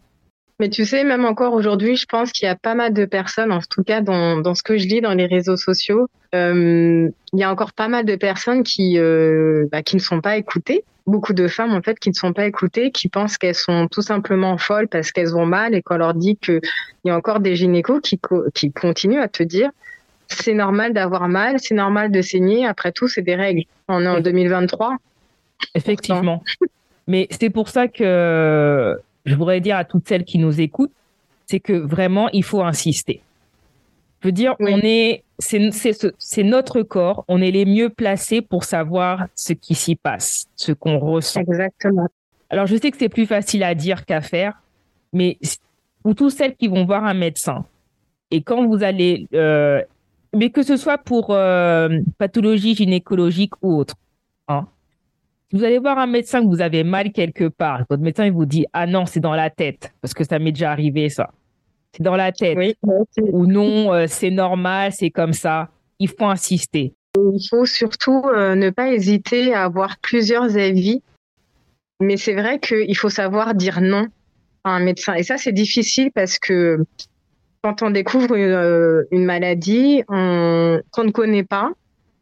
Mais 0.62 0.70
tu 0.70 0.86
sais, 0.86 1.04
même 1.04 1.26
encore 1.26 1.54
aujourd'hui, 1.54 1.96
je 1.96 2.06
pense 2.06 2.32
qu'il 2.32 2.46
y 2.46 2.50
a 2.50 2.56
pas 2.56 2.76
mal 2.76 2.94
de 2.94 3.06
personnes, 3.06 3.52
en 3.52 3.62
tout 3.68 3.82
cas 3.82 4.00
dans, 4.00 4.38
dans 4.38 4.54
ce 4.54 4.62
que 4.62 4.78
je 4.78 4.86
lis 4.86 5.02
dans 5.02 5.16
les 5.16 5.26
réseaux 5.26 5.58
sociaux, 5.58 6.08
euh, 6.36 7.10
il 7.34 7.40
y 7.40 7.42
a 7.44 7.52
encore 7.52 7.74
pas 7.74 7.88
mal 7.88 8.06
de 8.06 8.16
personnes 8.16 8.62
qui, 8.62 9.00
euh, 9.00 9.66
bah, 9.72 9.82
qui 9.82 9.96
ne 9.96 10.02
sont 10.02 10.22
pas 10.22 10.38
écoutées. 10.38 10.84
Beaucoup 11.08 11.34
de 11.34 11.48
femmes, 11.48 11.74
en 11.74 11.82
fait, 11.82 11.98
qui 11.98 12.10
ne 12.10 12.14
sont 12.14 12.32
pas 12.32 12.46
écoutées, 12.46 12.92
qui 12.92 13.10
pensent 13.10 13.40
qu'elles 13.40 13.56
sont 13.56 13.88
tout 13.88 14.04
simplement 14.04 14.56
folles 14.60 14.88
parce 14.88 15.12
qu'elles 15.12 15.36
ont 15.36 15.48
mal 15.48 15.74
et 15.74 15.82
qu'on 15.82 15.98
leur 15.98 16.14
dit 16.14 16.36
qu'il 16.36 16.62
y 17.06 17.10
a 17.10 17.18
encore 17.18 17.40
des 17.40 17.56
gynécos 17.56 18.00
qui, 18.00 18.20
qui 18.54 18.72
continuent 18.72 19.20
à 19.20 19.30
te 19.30 19.42
dire 19.42 19.72
c'est 20.28 20.54
normal 20.54 20.94
d'avoir 20.94 21.28
mal, 21.28 21.56
c'est 21.58 21.74
normal 21.74 22.12
de 22.12 22.22
saigner, 22.22 22.68
après 22.68 22.92
tout, 22.92 23.08
c'est 23.08 23.24
des 23.24 23.36
règles. 23.36 23.64
On 23.88 24.06
est 24.06 24.08
en 24.08 24.20
2023. 24.20 24.98
Effectivement. 25.74 26.44
Mais 27.08 27.28
c'est 27.32 27.50
pour 27.50 27.68
ça 27.68 27.88
que 27.88 28.96
je 29.26 29.36
voudrais 29.36 29.62
dire 29.62 29.78
à 29.78 29.86
toutes 29.86 30.08
celles 30.08 30.26
qui 30.26 30.38
nous 30.38 30.60
écoutent, 30.62 30.92
c'est 31.46 31.60
que 31.60 31.74
vraiment, 31.74 32.30
il 32.30 32.44
faut 32.44 32.62
insister. 32.62 33.22
Je 34.22 34.28
veux 34.28 34.32
dire, 34.32 34.56
Oui. 34.60 34.72
on 34.74 34.80
est 34.84 35.24
c'est 35.40 36.44
notre 36.44 36.84
corps. 36.84 37.26
On 37.28 37.42
est 37.42 37.52
les 37.52 37.66
mieux 37.66 37.90
placés 37.90 38.42
pour 38.42 38.64
savoir 38.64 39.26
ce 39.36 39.54
qui 39.54 39.74
s'y 39.74 39.96
passe, 39.96 40.46
ce 40.56 40.72
qu'on 40.72 41.00
ressent. 41.00 41.42
Exactement. 41.42 42.08
Alors, 42.52 42.68
je 42.68 42.76
sais 42.76 42.92
que 42.92 42.98
c'est 42.98 43.10
plus 43.10 43.26
facile 43.26 43.64
à 43.64 43.74
dire 43.74 44.06
qu'à 44.06 44.22
faire, 44.22 44.62
mais 45.14 45.40
pour 46.04 46.16
toutes 46.16 46.32
celles 46.32 46.56
qui 46.56 46.68
vont 46.68 46.86
voir 46.86 47.06
un 47.06 47.14
médecin, 47.14 47.66
et 48.30 48.42
quand 48.44 48.66
vous 48.68 48.84
allez, 48.84 49.28
euh, 49.34 49.82
mais 50.36 50.50
que 50.52 50.62
ce 50.64 50.78
soit 50.78 50.98
pour 50.98 51.32
euh, 51.32 51.90
pathologie 52.18 52.76
gynécologique 52.76 53.54
ou 53.62 53.78
autre, 53.78 53.96
hein, 54.48 54.68
vous 55.54 55.64
allez 55.64 55.80
voir 55.80 55.98
un 55.98 56.08
médecin 56.08 56.42
que 56.42 56.48
vous 56.48 56.62
avez 56.62 56.84
mal 56.84 57.12
quelque 57.12 57.48
part, 57.48 57.84
votre 57.90 58.02
médecin 58.02 58.26
il 58.26 58.32
vous 58.32 58.46
dit 58.46 58.66
ah 58.74 58.88
non 58.88 59.06
c'est 59.06 59.20
dans 59.20 59.36
la 59.36 59.50
tête. 59.50 59.94
Parce 60.02 60.14
que 60.14 60.24
ça 60.24 60.40
m'est 60.40 60.52
déjà 60.52 60.72
arrivé 60.72 61.10
ça, 61.10 61.32
c'est 61.94 62.04
dans 62.04 62.16
la 62.16 62.32
tête. 62.32 62.58
Ou 63.18 63.46
non 63.46 63.94
euh, 63.94 64.06
c'est 64.08 64.30
normal 64.30 64.92
c'est 64.92 65.10
comme 65.10 65.34
ça, 65.34 65.70
il 66.00 66.10
faut 66.10 66.26
insister. 66.26 66.94
Il 67.18 67.46
faut 67.50 67.66
surtout 67.66 68.24
ne 68.26 68.70
pas 68.70 68.94
hésiter 68.94 69.54
à 69.54 69.66
avoir 69.66 69.98
plusieurs 70.02 70.56
avis, 70.58 71.04
mais 72.00 72.16
c'est 72.16 72.34
vrai 72.34 72.60
qu'il 72.60 72.96
faut 72.96 73.10
savoir 73.10 73.54
dire 73.54 73.82
non 73.82 74.08
à 74.64 74.72
un 74.72 74.80
médecin. 74.80 75.16
Et 75.16 75.24
ça 75.24 75.38
c'est 75.38 75.52
difficile 75.52 76.12
parce 76.14 76.40
que 76.40 76.86
quand 77.64 77.84
on 77.84 77.92
découvre 77.92 78.36
euh, 78.36 79.04
une, 79.12 79.26
maladie 79.26 80.04
qu'on 80.08 81.04
ne 81.04 81.12
connaît 81.12 81.44
pas, 81.44 81.72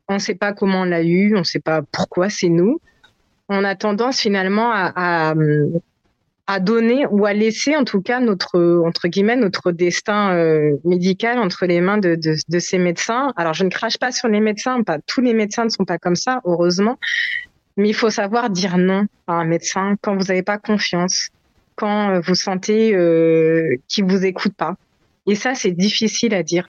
on 0.07 0.15
ne 0.15 0.19
sait 0.19 0.35
pas 0.35 0.53
comment 0.53 0.81
on 0.81 0.85
l'a 0.85 1.03
eu, 1.03 1.35
on 1.35 1.39
ne 1.39 1.43
sait 1.43 1.61
pas 1.61 1.81
pourquoi 1.81 2.29
c'est 2.29 2.49
nous, 2.49 2.79
on 3.49 3.63
a 3.63 3.75
tendance 3.75 4.19
finalement 4.19 4.71
à, 4.71 5.33
à, 6.47 6.59
donner 6.59 7.05
ou 7.07 7.25
à 7.25 7.33
laisser 7.33 7.75
en 7.75 7.83
tout 7.83 8.01
cas 8.01 8.19
notre 8.19 8.83
entre 8.85 9.07
guillemets 9.07 9.35
notre 9.35 9.71
destin 9.71 10.33
euh, 10.33 10.77
médical 10.83 11.39
entre 11.39 11.65
les 11.65 11.81
mains 11.81 11.97
de, 11.97 12.15
de, 12.15 12.35
de, 12.47 12.59
ces 12.59 12.77
médecins. 12.77 13.33
Alors 13.35 13.53
je 13.53 13.63
ne 13.63 13.69
crache 13.69 13.97
pas 13.97 14.11
sur 14.11 14.27
les 14.27 14.39
médecins, 14.39 14.81
pas 14.83 14.99
tous 15.05 15.21
les 15.21 15.33
médecins 15.33 15.65
ne 15.65 15.69
sont 15.69 15.85
pas 15.85 15.97
comme 15.97 16.15
ça, 16.15 16.41
heureusement, 16.45 16.97
mais 17.77 17.89
il 17.89 17.93
faut 17.93 18.09
savoir 18.09 18.49
dire 18.49 18.77
non 18.77 19.05
à 19.27 19.33
un 19.33 19.45
médecin 19.45 19.95
quand 20.01 20.15
vous 20.15 20.25
n'avez 20.25 20.43
pas 20.43 20.57
confiance, 20.57 21.29
quand 21.75 22.19
vous 22.19 22.35
sentez 22.35 22.95
euh, 22.95 23.75
qu'il 23.87 24.05
vous 24.05 24.25
écoute 24.25 24.53
pas. 24.55 24.75
Et 25.27 25.35
ça, 25.35 25.53
c'est 25.53 25.71
difficile 25.71 26.33
à 26.33 26.43
dire. 26.43 26.67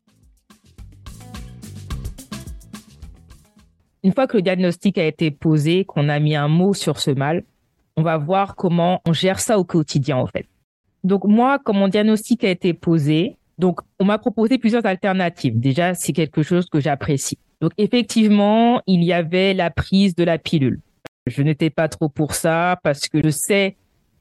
Une 4.02 4.12
fois 4.12 4.26
que 4.26 4.36
le 4.36 4.42
diagnostic 4.42 4.98
a 4.98 5.06
été 5.06 5.30
posé, 5.30 5.84
qu'on 5.84 6.08
a 6.08 6.18
mis 6.18 6.34
un 6.34 6.48
mot 6.48 6.72
sur 6.74 6.98
ce 6.98 7.10
mal, 7.10 7.44
on 7.96 8.02
va 8.02 8.16
voir 8.16 8.56
comment 8.56 9.00
on 9.06 9.12
gère 9.12 9.40
ça 9.40 9.58
au 9.58 9.64
quotidien, 9.64 10.16
en 10.16 10.26
fait. 10.26 10.46
Donc, 11.04 11.24
moi, 11.24 11.58
quand 11.62 11.74
mon 11.74 11.88
diagnostic 11.88 12.44
a 12.44 12.50
été 12.50 12.72
posé, 12.72 13.36
donc, 13.58 13.80
on 13.98 14.06
m'a 14.06 14.16
proposé 14.16 14.56
plusieurs 14.56 14.86
alternatives. 14.86 15.58
Déjà, 15.60 15.94
c'est 15.94 16.14
quelque 16.14 16.42
chose 16.42 16.66
que 16.66 16.80
j'apprécie. 16.80 17.38
Donc, 17.60 17.72
effectivement, 17.76 18.80
il 18.86 19.04
y 19.04 19.12
avait 19.12 19.52
la 19.52 19.70
prise 19.70 20.14
de 20.14 20.24
la 20.24 20.38
pilule. 20.38 20.80
Je 21.26 21.42
n'étais 21.42 21.68
pas 21.68 21.88
trop 21.88 22.08
pour 22.08 22.34
ça 22.34 22.78
parce 22.82 23.06
que 23.08 23.22
je 23.22 23.28
sais 23.28 23.76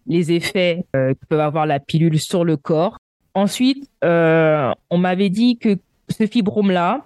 les 0.07 0.33
effets 0.33 0.85
euh, 0.95 1.13
que 1.13 1.25
peut 1.29 1.41
avoir 1.41 1.65
la 1.65 1.79
pilule 1.79 2.19
sur 2.19 2.43
le 2.43 2.57
corps. 2.57 2.97
Ensuite, 3.33 3.89
euh, 4.03 4.73
on 4.89 4.97
m'avait 4.97 5.29
dit 5.29 5.57
que 5.57 5.77
ce 6.09 6.25
fibrome-là, 6.25 7.05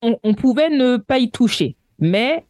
on, 0.00 0.34
pouvait 0.34 0.70
ne 0.70 0.96
pas 0.96 1.18
y 1.18 1.28
toucher. 1.30 1.74
Mais 1.98 2.44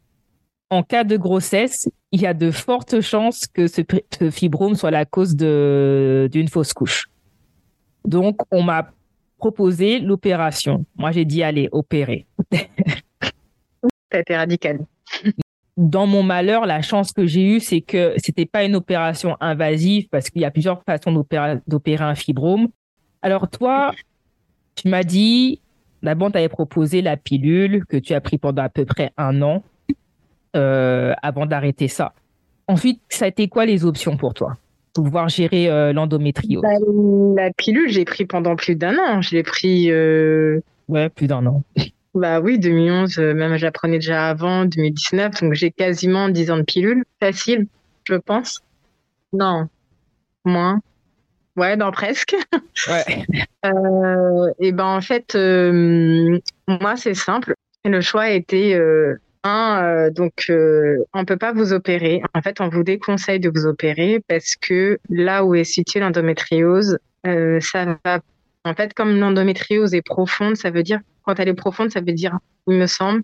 en 0.70 0.82
cas 0.82 1.04
de 1.04 1.16
grossesse, 1.16 1.88
il 2.12 2.20
y 2.20 2.26
a 2.26 2.34
de 2.34 2.50
fortes 2.50 3.00
chances 3.00 3.46
que 3.46 3.66
ce, 3.66 3.82
fibrome 4.30 4.74
soit 4.74 4.90
la 4.90 5.04
cause 5.04 5.36
d'une 5.36 6.48
fausse 6.48 6.72
couche. 6.72 7.06
Donc, 8.04 8.40
on 8.50 8.62
m'a 8.62 8.90
proposé 9.38 9.98
l'opération. 9.98 10.84
Moi, 10.96 11.12
j'ai 11.12 11.24
dit, 11.24 11.42
allez, 11.42 11.68
opérer. 11.72 12.26
A 14.10 14.20
été 14.20 14.36
radical. 14.36 14.80
Dans 15.76 16.06
mon 16.06 16.22
malheur, 16.22 16.66
la 16.66 16.82
chance 16.82 17.12
que 17.12 17.26
j'ai 17.26 17.44
eue, 17.44 17.60
c'est 17.60 17.82
que 17.82 18.14
c'était 18.16 18.46
pas 18.46 18.64
une 18.64 18.74
opération 18.74 19.36
invasive 19.40 20.08
parce 20.08 20.30
qu'il 20.30 20.42
y 20.42 20.44
a 20.44 20.50
plusieurs 20.50 20.82
façons 20.82 21.12
d'opérer 21.12 22.04
un 22.04 22.14
fibrome. 22.14 22.68
Alors 23.22 23.48
toi, 23.48 23.92
tu 24.74 24.88
m'as 24.88 25.04
dit, 25.04 25.60
d'abord, 26.02 26.32
tu 26.32 26.38
avais 26.38 26.48
proposé 26.48 27.02
la 27.02 27.16
pilule 27.16 27.84
que 27.86 27.96
tu 27.96 28.14
as 28.14 28.20
pris 28.20 28.38
pendant 28.38 28.62
à 28.62 28.68
peu 28.68 28.84
près 28.84 29.12
un 29.16 29.42
an 29.42 29.62
euh, 30.56 31.14
avant 31.22 31.46
d'arrêter 31.46 31.88
ça. 31.88 32.12
Ensuite, 32.66 33.00
ça 33.08 33.24
a 33.24 33.28
été 33.28 33.48
quoi 33.48 33.66
les 33.66 33.84
options 33.84 34.16
pour 34.16 34.34
toi 34.34 34.56
pour 34.94 35.04
pouvoir 35.04 35.28
gérer 35.28 35.68
euh, 35.70 35.92
l'endométriose? 35.92 36.62
Bah, 36.62 37.42
La 37.42 37.52
pilule, 37.52 37.88
j'ai 37.88 38.04
pris 38.04 38.24
pendant 38.24 38.56
plus 38.56 38.74
d'un 38.74 38.96
an. 38.98 39.20
Je 39.20 39.36
l'ai 39.36 39.42
pris. 39.42 39.90
Euh... 39.90 40.60
Ouais, 40.88 41.08
plus 41.08 41.26
d'un 41.26 41.46
an. 41.46 41.62
Bah 42.14 42.40
oui, 42.40 42.58
2011, 42.58 43.18
euh, 43.18 43.34
même 43.34 43.56
j'apprenais 43.58 43.98
déjà 43.98 44.28
avant, 44.28 44.64
2019, 44.64 45.42
donc 45.42 45.52
j'ai 45.52 45.70
quasiment 45.70 46.28
10 46.28 46.50
ans 46.50 46.56
de 46.56 46.62
pilule. 46.62 47.04
Facile, 47.20 47.66
je 48.08 48.14
pense. 48.14 48.60
Non, 49.32 49.68
moins. 50.44 50.80
Ouais, 51.58 51.76
dans 51.76 51.90
presque. 51.90 52.36
Ouais. 52.88 53.26
euh, 53.66 54.52
et 54.60 54.70
ben 54.70 54.84
en 54.84 55.00
fait, 55.00 55.34
euh, 55.34 56.38
moi 56.68 56.96
c'est 56.96 57.14
simple. 57.14 57.54
Le 57.84 58.00
choix 58.00 58.22
a 58.22 58.30
été 58.30 58.76
euh, 58.76 59.16
un, 59.42 60.10
donc 60.12 60.32
on 61.12 61.24
peut 61.24 61.36
pas 61.36 61.52
vous 61.52 61.72
opérer. 61.72 62.22
En 62.34 62.40
fait, 62.40 62.60
on 62.60 62.68
vous 62.68 62.84
déconseille 62.84 63.40
de 63.40 63.50
vous 63.52 63.66
opérer 63.66 64.20
parce 64.28 64.54
que 64.54 64.98
là 65.10 65.44
où 65.44 65.56
est 65.56 65.64
située 65.64 65.98
l'endométriose, 65.98 66.98
ça 67.24 67.98
va. 68.04 68.20
En 68.64 68.74
fait, 68.74 68.94
comme 68.94 69.18
l'endométriose 69.18 69.92
est 69.92 70.02
profonde, 70.02 70.56
ça 70.56 70.70
veut 70.70 70.84
dire 70.84 71.00
quand 71.24 71.40
elle 71.40 71.48
est 71.48 71.54
profonde, 71.54 71.90
ça 71.90 72.00
veut 72.00 72.12
dire, 72.12 72.38
il 72.68 72.76
me 72.76 72.86
semble, 72.86 73.22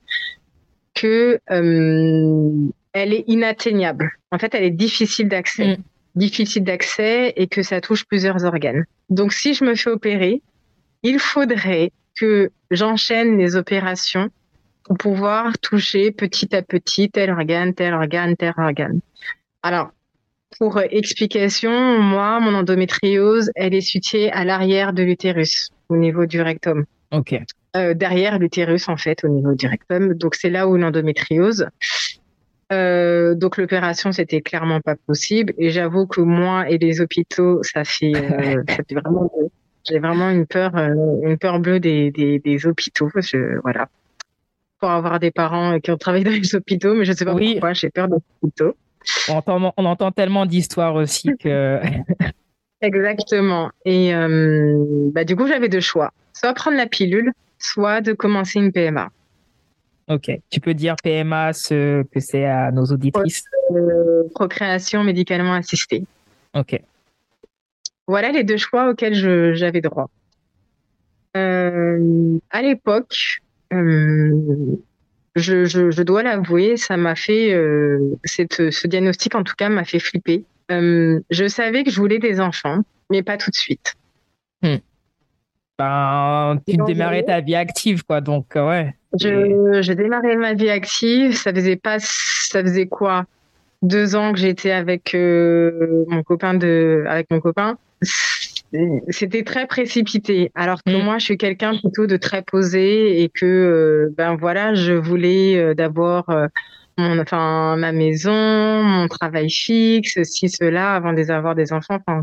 que 0.94 1.38
elle 1.48 3.12
est 3.12 3.24
inatteignable. 3.28 4.10
En 4.32 4.38
fait, 4.38 4.52
elle 4.54 4.64
est 4.64 4.70
difficile 4.70 5.28
d'accès. 5.28 5.76
Mm 5.76 5.82
difficile 6.14 6.64
d'accès 6.64 7.32
et 7.36 7.46
que 7.46 7.62
ça 7.62 7.80
touche 7.80 8.04
plusieurs 8.04 8.44
organes. 8.44 8.84
Donc 9.10 9.32
si 9.32 9.54
je 9.54 9.64
me 9.64 9.74
fais 9.74 9.90
opérer, 9.90 10.42
il 11.02 11.18
faudrait 11.18 11.90
que 12.16 12.50
j'enchaîne 12.70 13.38
les 13.38 13.56
opérations 13.56 14.30
pour 14.84 14.96
pouvoir 14.96 15.58
toucher 15.58 16.12
petit 16.12 16.54
à 16.54 16.62
petit 16.62 17.10
tel 17.10 17.30
organe, 17.30 17.74
tel 17.74 17.94
organe, 17.94 18.36
tel 18.36 18.52
organe. 18.56 19.00
Alors, 19.62 19.90
pour 20.58 20.80
explication, 20.80 21.98
moi, 22.00 22.38
mon 22.40 22.54
endométriose, 22.54 23.50
elle 23.56 23.74
est 23.74 23.80
située 23.80 24.30
à 24.30 24.44
l'arrière 24.44 24.92
de 24.92 25.02
l'utérus, 25.02 25.70
au 25.88 25.96
niveau 25.96 26.26
du 26.26 26.40
rectum. 26.40 26.84
Ok. 27.12 27.34
Euh, 27.76 27.94
derrière 27.94 28.38
l'utérus, 28.38 28.88
en 28.88 28.96
fait, 28.96 29.24
au 29.24 29.28
niveau 29.28 29.54
du 29.54 29.66
rectum. 29.66 30.14
Donc, 30.14 30.36
c'est 30.36 30.50
là 30.50 30.68
où 30.68 30.76
l'endométriose. 30.76 31.66
Euh, 32.74 33.34
donc 33.34 33.56
l'opération 33.56 34.12
c'était 34.12 34.40
clairement 34.40 34.80
pas 34.80 34.96
possible. 34.96 35.54
Et 35.58 35.70
j'avoue 35.70 36.06
que 36.06 36.20
moi 36.20 36.68
et 36.68 36.78
les 36.78 37.00
hôpitaux 37.00 37.62
ça 37.62 37.84
fait, 37.84 38.12
euh, 38.14 38.62
ça 38.68 38.76
fait 38.88 38.94
vraiment 38.94 39.30
j'ai 39.88 39.98
vraiment 39.98 40.30
une 40.30 40.46
peur 40.46 40.76
euh, 40.76 40.94
une 41.22 41.38
peur 41.38 41.60
bleue 41.60 41.80
des, 41.80 42.10
des, 42.10 42.38
des 42.38 42.66
hôpitaux. 42.66 43.10
Je, 43.16 43.60
voilà. 43.62 43.88
Pour 44.80 44.90
avoir 44.90 45.18
des 45.20 45.30
parents 45.30 45.78
qui 45.80 45.90
ont 45.90 45.96
travaillé 45.96 46.24
dans 46.24 46.30
les 46.30 46.54
hôpitaux 46.54 46.94
mais 46.94 47.04
je 47.04 47.12
sais 47.12 47.24
pas 47.24 47.34
pourquoi 47.34 47.72
j'ai 47.72 47.90
peur 47.90 48.08
des 48.08 48.16
hôpitaux. 48.42 48.76
On 49.28 49.34
entend, 49.34 49.74
on 49.76 49.84
entend 49.84 50.10
tellement 50.12 50.46
d'histoires 50.46 50.94
aussi 50.94 51.30
que 51.38 51.80
exactement. 52.80 53.70
Et 53.84 54.14
euh, 54.14 55.10
bah 55.12 55.24
du 55.24 55.36
coup 55.36 55.46
j'avais 55.46 55.68
deux 55.68 55.80
choix. 55.80 56.12
Soit 56.32 56.54
prendre 56.54 56.76
la 56.76 56.86
pilule 56.86 57.32
soit 57.58 58.00
de 58.00 58.12
commencer 58.12 58.58
une 58.58 58.72
PMA 58.72 59.10
Ok. 60.08 60.30
Tu 60.50 60.60
peux 60.60 60.74
dire 60.74 60.96
PMA 61.02 61.52
ce 61.52 62.02
que 62.02 62.20
c'est 62.20 62.44
à 62.44 62.70
nos 62.70 62.84
auditrices? 62.84 63.44
Euh, 63.70 64.24
Procréation 64.34 65.02
médicalement 65.02 65.54
assistée. 65.54 66.04
Ok. 66.54 66.80
Voilà 68.06 68.30
les 68.30 68.44
deux 68.44 68.58
choix 68.58 68.90
auxquels 68.90 69.14
j'avais 69.54 69.80
droit. 69.80 70.10
Euh, 71.36 72.38
à 72.50 72.62
l'époque, 72.62 73.40
euh, 73.72 74.76
je, 75.34 75.64
je, 75.64 75.90
je, 75.90 76.02
dois 76.02 76.22
l'avouer, 76.22 76.76
ça 76.76 76.96
m'a 76.96 77.14
fait 77.14 77.58
cette, 78.24 78.70
ce 78.70 78.86
diagnostic 78.86 79.34
en 79.34 79.42
tout 79.42 79.54
cas 79.56 79.70
m'a 79.70 79.84
fait 79.84 79.98
flipper. 79.98 80.44
Je 80.68 81.48
savais 81.48 81.82
que 81.82 81.90
je 81.90 81.96
voulais 81.96 82.18
des 82.18 82.40
enfants, 82.40 82.80
mais 83.10 83.22
pas 83.22 83.38
tout 83.38 83.50
de 83.50 83.56
suite. 83.56 83.94
Hmm. 84.62 84.76
Ben, 85.78 86.60
tu 86.68 86.76
démarrais 86.86 87.24
ta 87.24 87.40
vie 87.40 87.56
active, 87.56 88.04
quoi. 88.04 88.20
Donc, 88.20 88.52
ouais. 88.54 88.94
Je, 89.20 89.80
je 89.82 89.92
démarrais 89.92 90.36
ma 90.36 90.54
vie 90.54 90.70
active. 90.70 91.36
Ça 91.36 91.52
faisait 91.52 91.76
pas, 91.76 91.98
ça 92.00 92.62
faisait 92.62 92.86
quoi? 92.86 93.24
Deux 93.82 94.16
ans 94.16 94.32
que 94.32 94.38
j'étais 94.38 94.70
avec 94.70 95.14
euh, 95.14 96.04
mon 96.08 96.22
copain 96.22 96.54
de, 96.54 97.04
avec 97.06 97.30
mon 97.30 97.40
copain. 97.40 97.76
C'était 99.08 99.44
très 99.44 99.66
précipité. 99.66 100.50
Alors 100.54 100.82
que 100.82 100.90
mm. 100.90 101.04
moi, 101.04 101.18
je 101.18 101.24
suis 101.24 101.36
quelqu'un 101.36 101.76
plutôt 101.76 102.06
de 102.06 102.16
très 102.16 102.42
posé 102.42 103.22
et 103.22 103.28
que, 103.28 103.44
euh, 103.44 104.14
ben 104.16 104.36
voilà, 104.36 104.74
je 104.74 104.92
voulais 104.92 105.74
d'abord 105.74 106.26
mon, 106.98 107.18
enfin, 107.18 107.76
ma 107.76 107.92
maison, 107.92 108.32
mon 108.82 109.08
travail 109.08 109.50
fixe, 109.50 110.22
ci, 110.22 110.48
cela, 110.48 110.94
avant 110.94 111.12
d'avoir 111.12 111.54
des 111.54 111.72
enfants. 111.72 111.98
Enfin, 112.06 112.22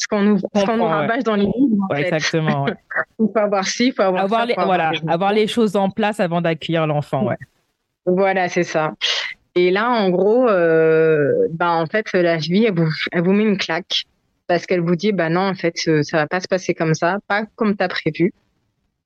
ce 0.00 0.08
qu'on 0.08 0.22
nous, 0.22 0.38
nous 0.54 0.84
rabâche 0.84 1.24
dans 1.24 1.36
les 1.36 1.44
livres. 1.44 1.86
Exactement. 1.94 2.66
il 2.66 2.74
faut 3.18 3.38
avoir 3.38 3.66
ci, 3.66 3.88
il 3.88 3.92
faut 3.92 4.02
avoir, 4.02 4.24
avoir 4.24 4.46
les, 4.46 4.54
voilà, 4.54 4.92
avoir 5.06 5.32
les 5.32 5.46
choses 5.46 5.76
en 5.76 5.90
place 5.90 6.20
avant 6.20 6.40
d'accueillir 6.40 6.86
l'enfant. 6.86 7.26
Ouais. 7.26 7.36
Voilà, 8.06 8.48
c'est 8.48 8.62
ça. 8.62 8.94
Et 9.54 9.70
là, 9.70 9.90
en 9.90 10.08
gros, 10.08 10.48
euh, 10.48 11.48
bah, 11.52 11.72
en 11.72 11.84
fait, 11.84 12.10
la 12.14 12.38
vie, 12.38 12.64
elle 12.64 12.74
vous, 12.74 12.90
elle 13.12 13.22
vous 13.22 13.32
met 13.32 13.44
une 13.44 13.58
claque 13.58 14.04
parce 14.46 14.64
qu'elle 14.64 14.80
vous 14.80 14.96
dit, 14.96 15.12
bah 15.12 15.28
non, 15.28 15.42
en 15.42 15.54
fait, 15.54 15.76
ça 15.76 16.16
va 16.16 16.26
pas 16.26 16.40
se 16.40 16.48
passer 16.48 16.72
comme 16.72 16.94
ça, 16.94 17.18
pas 17.28 17.44
comme 17.56 17.76
tu 17.76 17.84
as 17.84 17.88
prévu. 17.88 18.32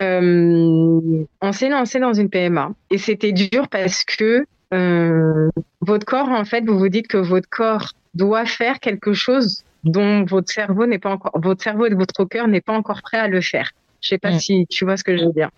Euh, 0.00 1.24
on 1.40 1.52
s'est 1.52 1.68
lancé 1.68 1.98
dans 1.98 2.12
une 2.12 2.30
PMA 2.30 2.70
et 2.90 2.98
c'était 2.98 3.32
dur 3.32 3.68
parce 3.68 4.04
que 4.04 4.46
euh, 4.72 5.50
votre 5.80 6.06
corps, 6.06 6.28
en 6.28 6.44
fait, 6.44 6.64
vous 6.64 6.78
vous 6.78 6.88
dites 6.88 7.08
que 7.08 7.18
votre 7.18 7.48
corps 7.48 7.90
doit 8.14 8.46
faire 8.46 8.78
quelque 8.78 9.12
chose 9.12 9.64
dont 9.84 10.24
votre 10.24 10.50
cerveau 10.52 10.86
n'est 10.86 10.98
pas 10.98 11.10
encore, 11.10 11.32
votre 11.34 11.62
cerveau 11.62 11.86
et 11.86 11.94
votre 11.94 12.24
cœur 12.24 12.48
n'est 12.48 12.60
pas 12.60 12.74
encore 12.74 13.02
prêt 13.02 13.18
à 13.18 13.28
le 13.28 13.40
faire. 13.40 13.70
Je 14.00 14.08
sais 14.08 14.18
pas 14.18 14.32
mm. 14.32 14.38
si 14.38 14.66
tu 14.68 14.84
vois 14.84 14.96
ce 14.96 15.04
que 15.04 15.16
je 15.16 15.24
veux 15.24 15.32
dire. 15.32 15.50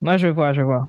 Moi, 0.00 0.16
je 0.16 0.28
vois, 0.28 0.52
je 0.52 0.62
vois. 0.62 0.88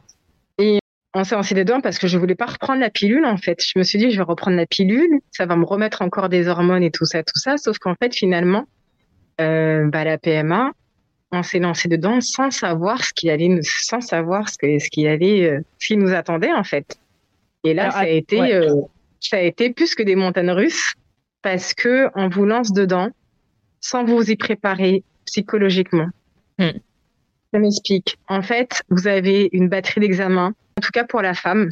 Et 0.57 0.79
on 1.13 1.23
s'est 1.23 1.35
lancé 1.35 1.55
dedans 1.55 1.81
parce 1.81 1.99
que 1.99 2.07
je 2.07 2.17
voulais 2.17 2.35
pas 2.35 2.45
reprendre 2.45 2.79
la 2.79 2.89
pilule, 2.89 3.25
en 3.25 3.37
fait. 3.37 3.61
Je 3.65 3.77
me 3.77 3.83
suis 3.83 3.97
dit, 3.97 4.11
je 4.11 4.17
vais 4.17 4.23
reprendre 4.23 4.55
la 4.55 4.65
pilule, 4.65 5.19
ça 5.31 5.45
va 5.45 5.55
me 5.55 5.65
remettre 5.65 6.01
encore 6.01 6.29
des 6.29 6.47
hormones 6.47 6.83
et 6.83 6.91
tout 6.91 7.05
ça, 7.05 7.23
tout 7.23 7.39
ça. 7.39 7.57
Sauf 7.57 7.77
qu'en 7.79 7.95
fait, 7.95 8.15
finalement, 8.15 8.65
euh, 9.39 9.87
bah, 9.87 10.03
la 10.03 10.17
PMA, 10.17 10.71
on 11.33 11.43
s'est 11.43 11.59
lancé 11.59 11.87
dedans 11.87 12.19
sans 12.21 12.51
savoir 12.51 13.03
ce 13.03 13.13
qu'il 13.13 13.29
allait, 13.29 13.59
sans 13.61 14.01
savoir 14.01 14.49
ce 14.49 14.57
que, 14.57 14.79
ce 14.79 14.89
qu'il 14.89 15.07
allait, 15.07 15.49
euh, 15.49 15.61
ce 15.79 15.87
qui 15.87 15.97
nous 15.97 16.13
attendait, 16.13 16.53
en 16.53 16.63
fait. 16.63 16.97
Et 17.63 17.73
là, 17.73 17.91
ça 17.91 17.99
a 17.99 18.07
été, 18.07 18.53
euh, 18.53 18.81
ça 19.19 19.37
a 19.37 19.41
été 19.41 19.71
plus 19.71 19.95
que 19.95 20.03
des 20.03 20.15
montagnes 20.15 20.51
russes 20.51 20.95
parce 21.41 21.73
que 21.73 22.07
on 22.15 22.29
vous 22.29 22.45
lance 22.45 22.73
dedans 22.73 23.09
sans 23.79 24.03
vous 24.03 24.29
y 24.29 24.35
préparer 24.35 25.03
psychologiquement. 25.25 26.07
Hmm. 26.59 26.77
Ça 27.53 27.59
m'explique. 27.59 28.17
En 28.27 28.41
fait, 28.41 28.83
vous 28.89 29.07
avez 29.07 29.49
une 29.51 29.67
batterie 29.67 30.01
d'examens, 30.01 30.53
en 30.77 30.81
tout 30.81 30.91
cas 30.91 31.03
pour 31.03 31.21
la 31.21 31.33
femme, 31.33 31.69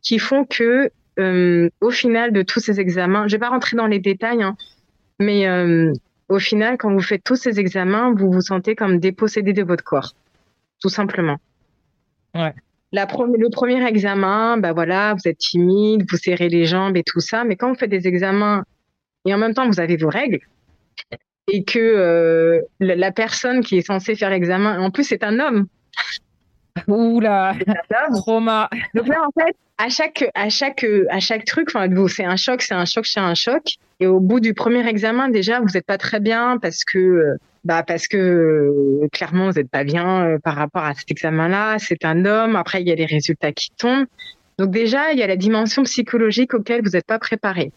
qui 0.00 0.18
font 0.18 0.44
que 0.44 0.90
euh, 1.18 1.68
au 1.80 1.90
final 1.90 2.32
de 2.32 2.42
tous 2.42 2.60
ces 2.60 2.80
examens, 2.80 3.28
je 3.28 3.32
vais 3.32 3.40
pas 3.40 3.50
rentrer 3.50 3.76
dans 3.76 3.86
les 3.86 3.98
détails, 3.98 4.42
hein, 4.42 4.56
mais 5.18 5.46
euh, 5.46 5.92
au 6.28 6.38
final, 6.38 6.78
quand 6.78 6.92
vous 6.92 7.02
faites 7.02 7.22
tous 7.22 7.36
ces 7.36 7.60
examens, 7.60 8.14
vous 8.14 8.30
vous 8.30 8.40
sentez 8.40 8.74
comme 8.74 8.98
dépossédé 8.98 9.52
de 9.52 9.62
votre 9.62 9.84
corps, 9.84 10.14
tout 10.80 10.88
simplement. 10.88 11.36
Ouais. 12.34 12.54
La 12.94 13.06
le 13.06 13.48
premier 13.50 13.86
examen, 13.86 14.58
bah 14.58 14.72
voilà, 14.72 15.14
vous 15.14 15.26
êtes 15.26 15.38
timide, 15.38 16.04
vous 16.10 16.16
serrez 16.16 16.48
les 16.48 16.66
jambes 16.66 16.96
et 16.96 17.02
tout 17.02 17.20
ça, 17.20 17.44
mais 17.44 17.56
quand 17.56 17.68
vous 17.68 17.78
faites 17.78 17.90
des 17.90 18.06
examens 18.06 18.64
et 19.24 19.34
en 19.34 19.38
même 19.38 19.54
temps 19.54 19.68
vous 19.68 19.80
avez 19.80 19.96
vos 19.96 20.08
règles 20.08 20.40
et 21.48 21.64
que 21.64 21.78
euh, 21.78 22.60
la, 22.80 23.10
personne 23.12 23.62
qui 23.62 23.76
est 23.76 23.86
censée 23.86 24.14
faire 24.14 24.30
l'examen, 24.30 24.80
en 24.80 24.90
plus 24.90 25.04
c'est 25.04 25.24
un 25.24 25.38
homme. 25.40 25.66
Oula, 26.88 27.54
trauma. 28.14 28.70
Donc 28.94 29.08
là 29.08 29.20
en 29.26 29.40
fait, 29.40 29.54
à 29.78 29.88
chaque 29.88 30.24
à 30.34 30.48
chaque 30.48 30.86
à 31.10 31.20
chaque 31.20 31.44
truc, 31.44 31.68
enfin 31.74 31.88
c'est 32.08 32.24
un 32.24 32.36
choc, 32.36 32.62
c'est 32.62 32.74
un 32.74 32.84
choc, 32.84 33.06
c'est 33.06 33.20
un 33.20 33.34
choc. 33.34 33.74
Et 34.00 34.06
au 34.06 34.20
bout 34.20 34.40
du 34.40 34.54
premier 34.54 34.86
examen, 34.88 35.28
déjà 35.28 35.60
vous 35.60 35.68
n'êtes 35.74 35.86
pas 35.86 35.98
très 35.98 36.20
bien 36.20 36.58
parce 36.58 36.84
que 36.84 36.98
euh, 36.98 37.36
bah 37.64 37.82
parce 37.82 38.08
que 38.08 38.16
euh, 38.16 39.08
clairement 39.12 39.50
vous 39.50 39.58
n'êtes 39.58 39.70
pas 39.70 39.84
bien 39.84 40.38
par 40.42 40.54
rapport 40.54 40.84
à 40.84 40.94
cet 40.94 41.10
examen-là. 41.10 41.76
C'est 41.78 42.04
un 42.04 42.24
homme. 42.24 42.56
Après 42.56 42.80
il 42.80 42.88
y 42.88 42.92
a 42.92 42.94
les 42.94 43.06
résultats 43.06 43.52
qui 43.52 43.70
tombent. 43.76 44.06
Donc 44.58 44.70
déjà 44.70 45.12
il 45.12 45.18
y 45.18 45.22
a 45.22 45.26
la 45.26 45.36
dimension 45.36 45.82
psychologique 45.82 46.54
auquel 46.54 46.82
vous 46.82 46.90
n'êtes 46.90 47.06
pas 47.06 47.18
préparé. 47.18 47.72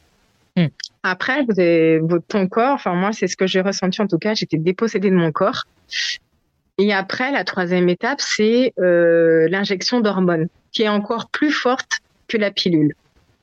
Hmm. 0.56 0.68
Après 1.08 1.44
vous 1.44 1.60
avez 1.60 2.02
ton 2.28 2.48
corps. 2.48 2.74
Enfin 2.74 2.94
moi 2.96 3.12
c'est 3.14 3.28
ce 3.28 3.38
que 3.38 3.46
j'ai 3.46 3.62
ressenti 3.62 4.02
en 4.02 4.08
tout 4.08 4.18
cas. 4.18 4.34
J'étais 4.34 4.58
dépossédée 4.58 5.10
de 5.10 5.16
mon 5.16 5.32
corps. 5.32 5.66
Et 6.78 6.94
après 6.94 7.32
la 7.32 7.44
troisième 7.44 7.88
étape 7.90 8.20
c'est 8.20 8.74
euh, 8.80 9.48
l'injection 9.50 10.02
d'hormones 10.02 10.48
qui 10.72 10.84
est 10.84 10.90
encore 10.90 11.30
plus 11.30 11.52
forte 11.52 12.00
que 12.28 12.38
la 12.38 12.52
pilule. 12.52 12.96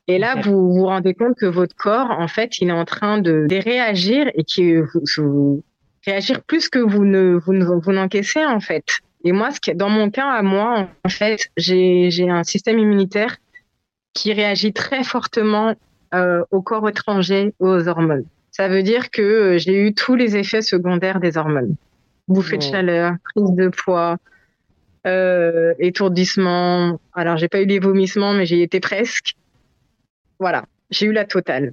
Et 0.08 0.18
là, 0.18 0.34
vous 0.42 0.74
vous 0.74 0.86
rendez 0.86 1.14
compte 1.14 1.36
que 1.38 1.46
votre 1.46 1.76
corps, 1.76 2.10
en 2.10 2.26
fait, 2.26 2.58
il 2.58 2.68
est 2.68 2.72
en 2.72 2.84
train 2.84 3.18
de, 3.18 3.46
réagir 3.64 4.28
et 4.34 4.42
qui 4.42 4.74
vous, 5.16 5.62
réagir 6.04 6.42
plus 6.42 6.68
que 6.68 6.80
vous 6.80 7.04
ne 7.04 7.38
vous, 7.46 7.80
vous 7.80 7.92
n'encaissez 7.92 8.44
en 8.44 8.58
fait. 8.58 8.84
Et 9.24 9.30
moi, 9.30 9.52
ce 9.52 9.60
qui, 9.60 9.72
dans 9.74 9.88
mon 9.88 10.10
cas 10.10 10.28
à 10.28 10.42
moi, 10.42 10.88
en 11.04 11.08
fait, 11.08 11.46
j'ai 11.56 12.28
un 12.28 12.42
système 12.42 12.80
immunitaire 12.80 13.36
qui 14.12 14.32
réagit 14.32 14.72
très 14.72 15.04
fortement 15.04 15.74
euh, 16.14 16.44
au 16.50 16.62
corps 16.62 16.88
étranger, 16.88 17.54
aux 17.58 17.88
hormones. 17.88 18.24
Ça 18.50 18.68
veut 18.68 18.82
dire 18.82 19.10
que 19.10 19.22
euh, 19.22 19.58
j'ai 19.58 19.86
eu 19.86 19.94
tous 19.94 20.14
les 20.14 20.36
effets 20.36 20.62
secondaires 20.62 21.20
des 21.20 21.36
hormones. 21.36 21.74
Bouffée 22.28 22.58
de 22.58 22.62
chaleur, 22.62 23.14
prise 23.34 23.50
de 23.52 23.68
poids, 23.68 24.18
euh, 25.06 25.74
étourdissement. 25.78 27.00
Alors, 27.14 27.36
j'ai 27.36 27.48
pas 27.48 27.60
eu 27.60 27.66
les 27.66 27.78
vomissements, 27.78 28.34
mais 28.34 28.46
j'y 28.46 28.60
étais 28.60 28.78
presque. 28.78 29.34
Voilà, 30.38 30.64
j'ai 30.90 31.06
eu 31.06 31.12
la 31.12 31.24
totale. 31.24 31.72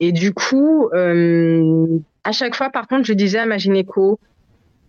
Et 0.00 0.12
du 0.12 0.32
coup, 0.32 0.88
euh, 0.92 1.98
à 2.22 2.32
chaque 2.32 2.54
fois, 2.54 2.70
par 2.70 2.86
contre, 2.86 3.04
je 3.04 3.14
disais 3.14 3.38
à 3.38 3.46
ma 3.46 3.58
gynéco 3.58 4.20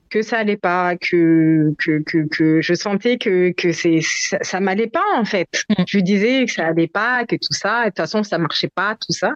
que 0.10 0.22
ça 0.22 0.38
allait 0.40 0.58
pas, 0.58 0.96
que 0.96 1.74
que 1.78 2.02
que, 2.04 2.28
que 2.28 2.62
je 2.62 2.74
sentais 2.74 3.18
que 3.18 3.52
que 3.52 3.72
c'est 3.72 4.00
ça, 4.02 4.38
ça 4.42 4.60
m'allait 4.60 4.88
pas 4.88 5.06
en 5.16 5.26
fait. 5.26 5.64
Mm. 5.70 5.84
Je 5.88 5.98
lui 5.98 6.04
disais 6.04 6.46
que 6.46 6.52
ça 6.52 6.68
allait 6.68 6.88
pas, 6.88 7.26
que 7.26 7.36
tout 7.36 7.54
ça, 7.54 7.82
et 7.82 7.86
de 7.86 7.90
toute 7.90 7.98
façon 7.98 8.24
ça 8.24 8.38
marchait 8.38 8.72
pas, 8.74 8.96
tout 8.96 9.14
ça. 9.14 9.34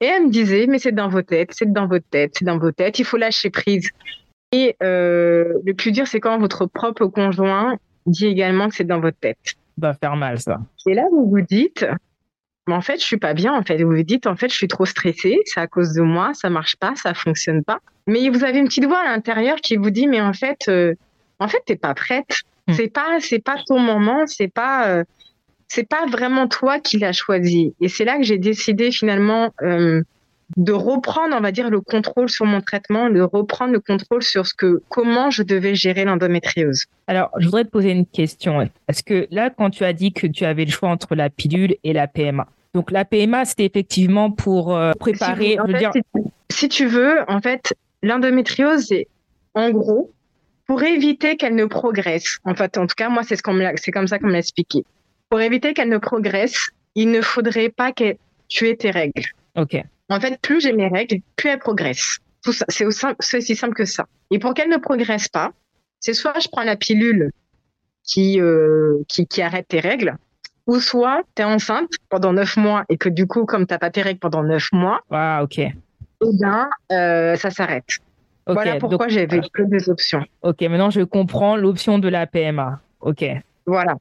Et 0.00 0.06
elle 0.06 0.24
me 0.24 0.30
disait 0.30 0.66
mais 0.66 0.78
c'est 0.78 0.92
dans 0.92 1.08
vos 1.08 1.22
têtes, 1.22 1.50
c'est 1.52 1.72
dans 1.72 1.86
vos 1.86 1.98
têtes, 1.98 2.34
c'est 2.38 2.44
dans 2.44 2.58
vos 2.58 2.72
têtes, 2.72 2.98
il 2.98 3.04
faut 3.04 3.16
lâcher 3.16 3.50
prise. 3.50 3.88
Et 4.52 4.76
euh, 4.82 5.54
le 5.64 5.74
plus 5.74 5.92
dur 5.92 6.06
c'est 6.06 6.20
quand 6.20 6.38
votre 6.38 6.66
propre 6.66 7.06
conjoint 7.06 7.76
dit 8.06 8.26
également 8.26 8.68
que 8.68 8.74
c'est 8.74 8.84
dans 8.84 9.00
votre 9.00 9.18
tête. 9.18 9.38
Ça 9.44 9.88
va 9.88 9.94
faire 9.94 10.16
mal 10.16 10.38
ça. 10.38 10.60
Et 10.86 10.94
là 10.94 11.04
vous 11.10 11.28
vous 11.28 11.42
dites 11.42 11.84
mais 12.66 12.74
en 12.74 12.80
fait, 12.80 12.98
je 12.98 13.04
suis 13.04 13.16
pas 13.16 13.34
bien. 13.34 13.54
En 13.54 13.62
fait, 13.62 13.82
vous 13.82 13.94
vous 13.94 14.02
dites, 14.02 14.26
en 14.26 14.36
fait, 14.36 14.48
je 14.48 14.56
suis 14.56 14.68
trop 14.68 14.86
stressée. 14.86 15.40
C'est 15.44 15.60
à 15.60 15.66
cause 15.66 15.92
de 15.92 16.02
moi. 16.02 16.32
Ça 16.34 16.50
marche 16.50 16.76
pas. 16.76 16.94
Ça 16.96 17.14
fonctionne 17.14 17.62
pas. 17.62 17.78
Mais 18.06 18.28
vous 18.28 18.44
avez 18.44 18.58
une 18.58 18.66
petite 18.66 18.86
voix 18.86 19.00
à 19.00 19.04
l'intérieur 19.04 19.56
qui 19.56 19.76
vous 19.76 19.90
dit, 19.90 20.06
mais 20.06 20.20
en 20.20 20.32
fait, 20.32 20.68
euh, 20.68 20.94
en 21.38 21.48
fait, 21.48 21.62
t'es 21.66 21.76
pas 21.76 21.94
prête. 21.94 22.40
Hmm. 22.66 22.72
C'est 22.72 22.88
pas, 22.88 23.18
c'est 23.20 23.38
pas 23.38 23.56
ton 23.66 23.78
moment. 23.78 24.26
C'est 24.26 24.48
pas, 24.48 24.88
euh, 24.88 25.04
c'est 25.68 25.88
pas 25.88 26.06
vraiment 26.06 26.48
toi 26.48 26.80
qui 26.80 26.98
l'as 26.98 27.12
choisi. 27.12 27.74
Et 27.80 27.88
c'est 27.88 28.04
là 28.04 28.16
que 28.16 28.24
j'ai 28.24 28.38
décidé 28.38 28.90
finalement 28.90 29.52
euh, 29.62 30.02
de 30.56 30.72
reprendre, 30.72 31.36
on 31.36 31.40
va 31.40 31.52
dire, 31.52 31.70
le 31.70 31.80
contrôle 31.80 32.28
sur 32.28 32.46
mon 32.46 32.60
traitement, 32.60 33.10
de 33.10 33.20
reprendre 33.20 33.72
le 33.72 33.80
contrôle 33.80 34.22
sur 34.22 34.46
ce 34.46 34.54
que, 34.54 34.82
comment 34.88 35.30
je 35.30 35.42
devais 35.42 35.74
gérer 35.74 36.04
l'endométriose. 36.04 36.84
Alors, 37.06 37.30
je 37.38 37.46
voudrais 37.46 37.64
te 37.64 37.70
poser 37.70 37.90
une 37.90 38.06
question. 38.06 38.68
Parce 38.86 39.02
que 39.02 39.26
là, 39.30 39.50
quand 39.50 39.70
tu 39.70 39.84
as 39.84 39.92
dit 39.92 40.12
que 40.12 40.26
tu 40.26 40.44
avais 40.44 40.64
le 40.64 40.70
choix 40.70 40.88
entre 40.88 41.14
la 41.14 41.30
pilule 41.30 41.76
et 41.82 41.92
la 41.92 42.06
PMA, 42.06 42.46
donc 42.76 42.90
la 42.90 43.06
PMA, 43.06 43.46
c'était 43.46 43.64
effectivement 43.64 44.30
pour 44.30 44.76
euh, 44.76 44.92
préparer. 45.00 45.56
Si, 46.50 46.68
tu 46.68 46.86
veux, 46.86 47.20
en 47.26 47.40
fait, 47.40 47.74
l'endométriose, 48.02 48.88
c'est 48.88 49.08
en 49.54 49.70
gros 49.70 50.12
pour 50.66 50.82
éviter 50.82 51.38
qu'elle 51.38 51.54
ne 51.54 51.64
progresse. 51.64 52.36
En 52.44 52.54
fait, 52.54 52.76
en 52.76 52.86
tout 52.86 52.94
cas, 52.94 53.08
moi, 53.08 53.22
c'est 53.22 53.36
ce 53.36 53.42
qu'on 53.42 53.58
c'est 53.76 53.92
comme 53.92 54.06
ça 54.06 54.18
qu'on 54.18 54.26
m'a 54.26 54.40
expliqué. 54.40 54.84
Pour 55.30 55.40
éviter 55.40 55.72
qu'elle 55.72 55.88
ne 55.88 55.96
progresse, 55.96 56.68
il 56.94 57.10
ne 57.10 57.22
faudrait 57.22 57.70
pas 57.70 57.92
que 57.92 58.14
tu 58.48 58.68
aies 58.68 58.76
tes 58.76 58.90
règles. 58.90 59.24
Ok. 59.56 59.82
En 60.10 60.20
fait, 60.20 60.38
plus 60.42 60.60
j'ai 60.60 60.74
mes 60.74 60.88
règles, 60.88 61.20
plus 61.36 61.48
elles 61.48 61.58
progressent. 61.58 62.18
Tout 62.42 62.52
ça, 62.52 62.66
c'est 62.68 62.84
aussi 62.84 63.56
simple 63.56 63.74
que 63.74 63.86
ça. 63.86 64.04
Et 64.30 64.38
pour 64.38 64.52
qu'elle 64.52 64.68
ne 64.68 64.76
progresse 64.76 65.28
pas, 65.28 65.52
c'est 65.98 66.12
soit 66.12 66.38
je 66.40 66.48
prends 66.48 66.62
la 66.62 66.76
pilule 66.76 67.30
qui, 68.04 68.38
euh, 68.38 69.02
qui, 69.08 69.26
qui 69.26 69.40
arrête 69.40 69.66
tes 69.66 69.80
règles, 69.80 70.18
ou 70.66 70.80
soit 70.80 71.22
tu 71.34 71.42
es 71.42 71.44
enceinte 71.44 71.90
pendant 72.08 72.32
neuf 72.32 72.56
mois 72.56 72.84
et 72.88 72.96
que 72.96 73.08
du 73.08 73.26
coup, 73.26 73.44
comme 73.44 73.66
t'as 73.66 73.78
pas 73.78 73.90
tes 73.90 74.02
règles 74.02 74.20
pendant 74.20 74.42
neuf 74.42 74.68
mois, 74.72 75.00
ah, 75.10 75.40
ok. 75.42 75.58
Eh 75.58 75.72
bien, 76.20 76.68
euh, 76.92 77.36
ça 77.36 77.50
s'arrête. 77.50 77.98
voilà 78.46 78.76
pourquoi 78.76 79.08
j'avais 79.08 79.40
que 79.52 79.62
des 79.62 79.88
options. 79.88 80.24
Ok, 80.42 80.62
maintenant 80.62 80.90
je 80.90 81.02
comprends 81.02 81.56
l'option 81.56 81.98
de 81.98 82.08
la 82.08 82.26
PMA. 82.26 82.80
Ok. 83.00 83.24
Voilà. 83.66 83.96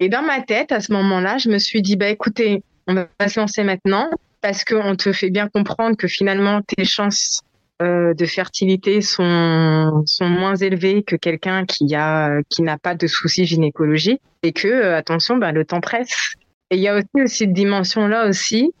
Et 0.00 0.08
dans 0.08 0.22
ma 0.22 0.40
tête, 0.40 0.72
à 0.72 0.80
ce 0.80 0.92
moment-là, 0.92 1.38
je 1.38 1.50
me 1.50 1.58
suis 1.58 1.82
dit, 1.82 1.96
bah 1.96 2.08
écoutez, 2.08 2.62
on 2.86 2.94
va 2.94 3.28
se 3.28 3.38
lancer 3.38 3.62
maintenant 3.62 4.08
parce 4.40 4.64
qu'on 4.64 4.96
te 4.96 5.12
fait 5.12 5.30
bien 5.30 5.48
comprendre 5.48 5.96
que 5.96 6.08
finalement 6.08 6.62
tes 6.62 6.84
chances 6.84 7.42
euh, 7.80 8.12
de 8.12 8.26
fertilité 8.26 9.00
sont 9.00 10.02
sont 10.04 10.28
moins 10.28 10.54
élevées 10.54 11.02
que 11.02 11.16
quelqu'un 11.16 11.64
qui 11.64 11.94
a 11.94 12.42
qui 12.50 12.60
n'a 12.60 12.76
pas 12.76 12.94
de 12.94 13.06
soucis 13.06 13.46
gynécologiques 13.46 14.20
et 14.42 14.52
que 14.52 14.68
euh, 14.68 14.96
attention 14.96 15.36
ben 15.38 15.52
le 15.52 15.64
temps 15.64 15.80
presse. 15.80 16.34
Et 16.70 16.76
il 16.76 16.82
y 16.82 16.88
a 16.88 16.96
aussi 16.96 17.08
aussi 17.22 17.36
cette 17.38 17.54
dimension 17.54 18.06
là 18.06 18.28
aussi 18.28 18.72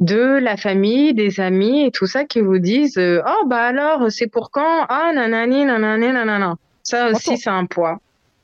de 0.00 0.38
la 0.38 0.56
famille 0.56 1.12
des 1.12 1.38
amis 1.38 1.84
et 1.84 1.90
tout 1.90 2.06
ça 2.06 2.24
qui 2.24 2.40
vous 2.40 2.58
disent 2.58 2.96
euh, 2.96 3.20
oh 3.26 3.46
bah 3.46 3.62
alors 3.62 4.10
c'est 4.10 4.28
pour 4.28 4.50
quand? 4.50 4.86
Ah 4.88 5.12
nanani 5.14 5.66
nanani 5.66 6.12
nanana. 6.12 6.54
Ça 6.82 7.10
aussi 7.10 7.36
c'est 7.36 7.50
un 7.50 7.66
poids. 7.66 7.98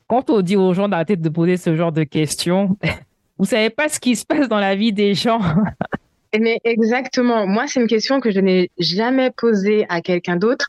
Quand 0.07 0.29
on 0.29 0.41
dit 0.41 0.55
aux 0.55 0.73
gens 0.73 0.87
d'arrêter 0.87 1.15
de 1.15 1.29
poser 1.29 1.57
ce 1.57 1.75
genre 1.75 1.91
de 1.91 2.03
questions 2.03 2.77
vous 3.39 3.45
savez 3.45 3.71
pas 3.71 3.89
ce 3.89 3.99
qui 3.99 4.15
se 4.15 4.25
passe 4.25 4.47
dans 4.47 4.59
la 4.59 4.75
vie 4.75 4.93
des 4.93 5.15
gens 5.15 5.39
Mais 6.39 6.59
exactement. 6.63 7.47
Moi, 7.47 7.65
c'est 7.67 7.79
une 7.79 7.87
question 7.87 8.19
que 8.19 8.31
je 8.31 8.39
n'ai 8.39 8.69
jamais 8.77 9.31
posée 9.31 9.85
à 9.89 10.01
quelqu'un 10.01 10.35
d'autre 10.35 10.67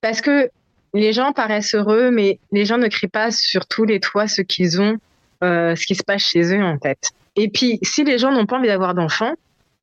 parce 0.00 0.20
que 0.20 0.50
les 0.94 1.12
gens 1.12 1.32
paraissent 1.32 1.74
heureux, 1.74 2.10
mais 2.10 2.38
les 2.52 2.64
gens 2.64 2.78
ne 2.78 2.88
crient 2.88 3.08
pas 3.08 3.30
sur 3.30 3.66
tous 3.66 3.84
les 3.84 4.00
toits 4.00 4.28
ce 4.28 4.42
qu'ils 4.42 4.80
ont, 4.80 4.96
euh, 5.44 5.76
ce 5.76 5.86
qui 5.86 5.94
se 5.94 6.02
passe 6.02 6.22
chez 6.22 6.54
eux 6.54 6.62
en 6.62 6.78
fait. 6.78 7.10
Et 7.36 7.48
puis, 7.48 7.78
si 7.82 8.04
les 8.04 8.18
gens 8.18 8.32
n'ont 8.32 8.46
pas 8.46 8.58
envie 8.58 8.68
d'avoir 8.68 8.94
d'enfants, 8.94 9.34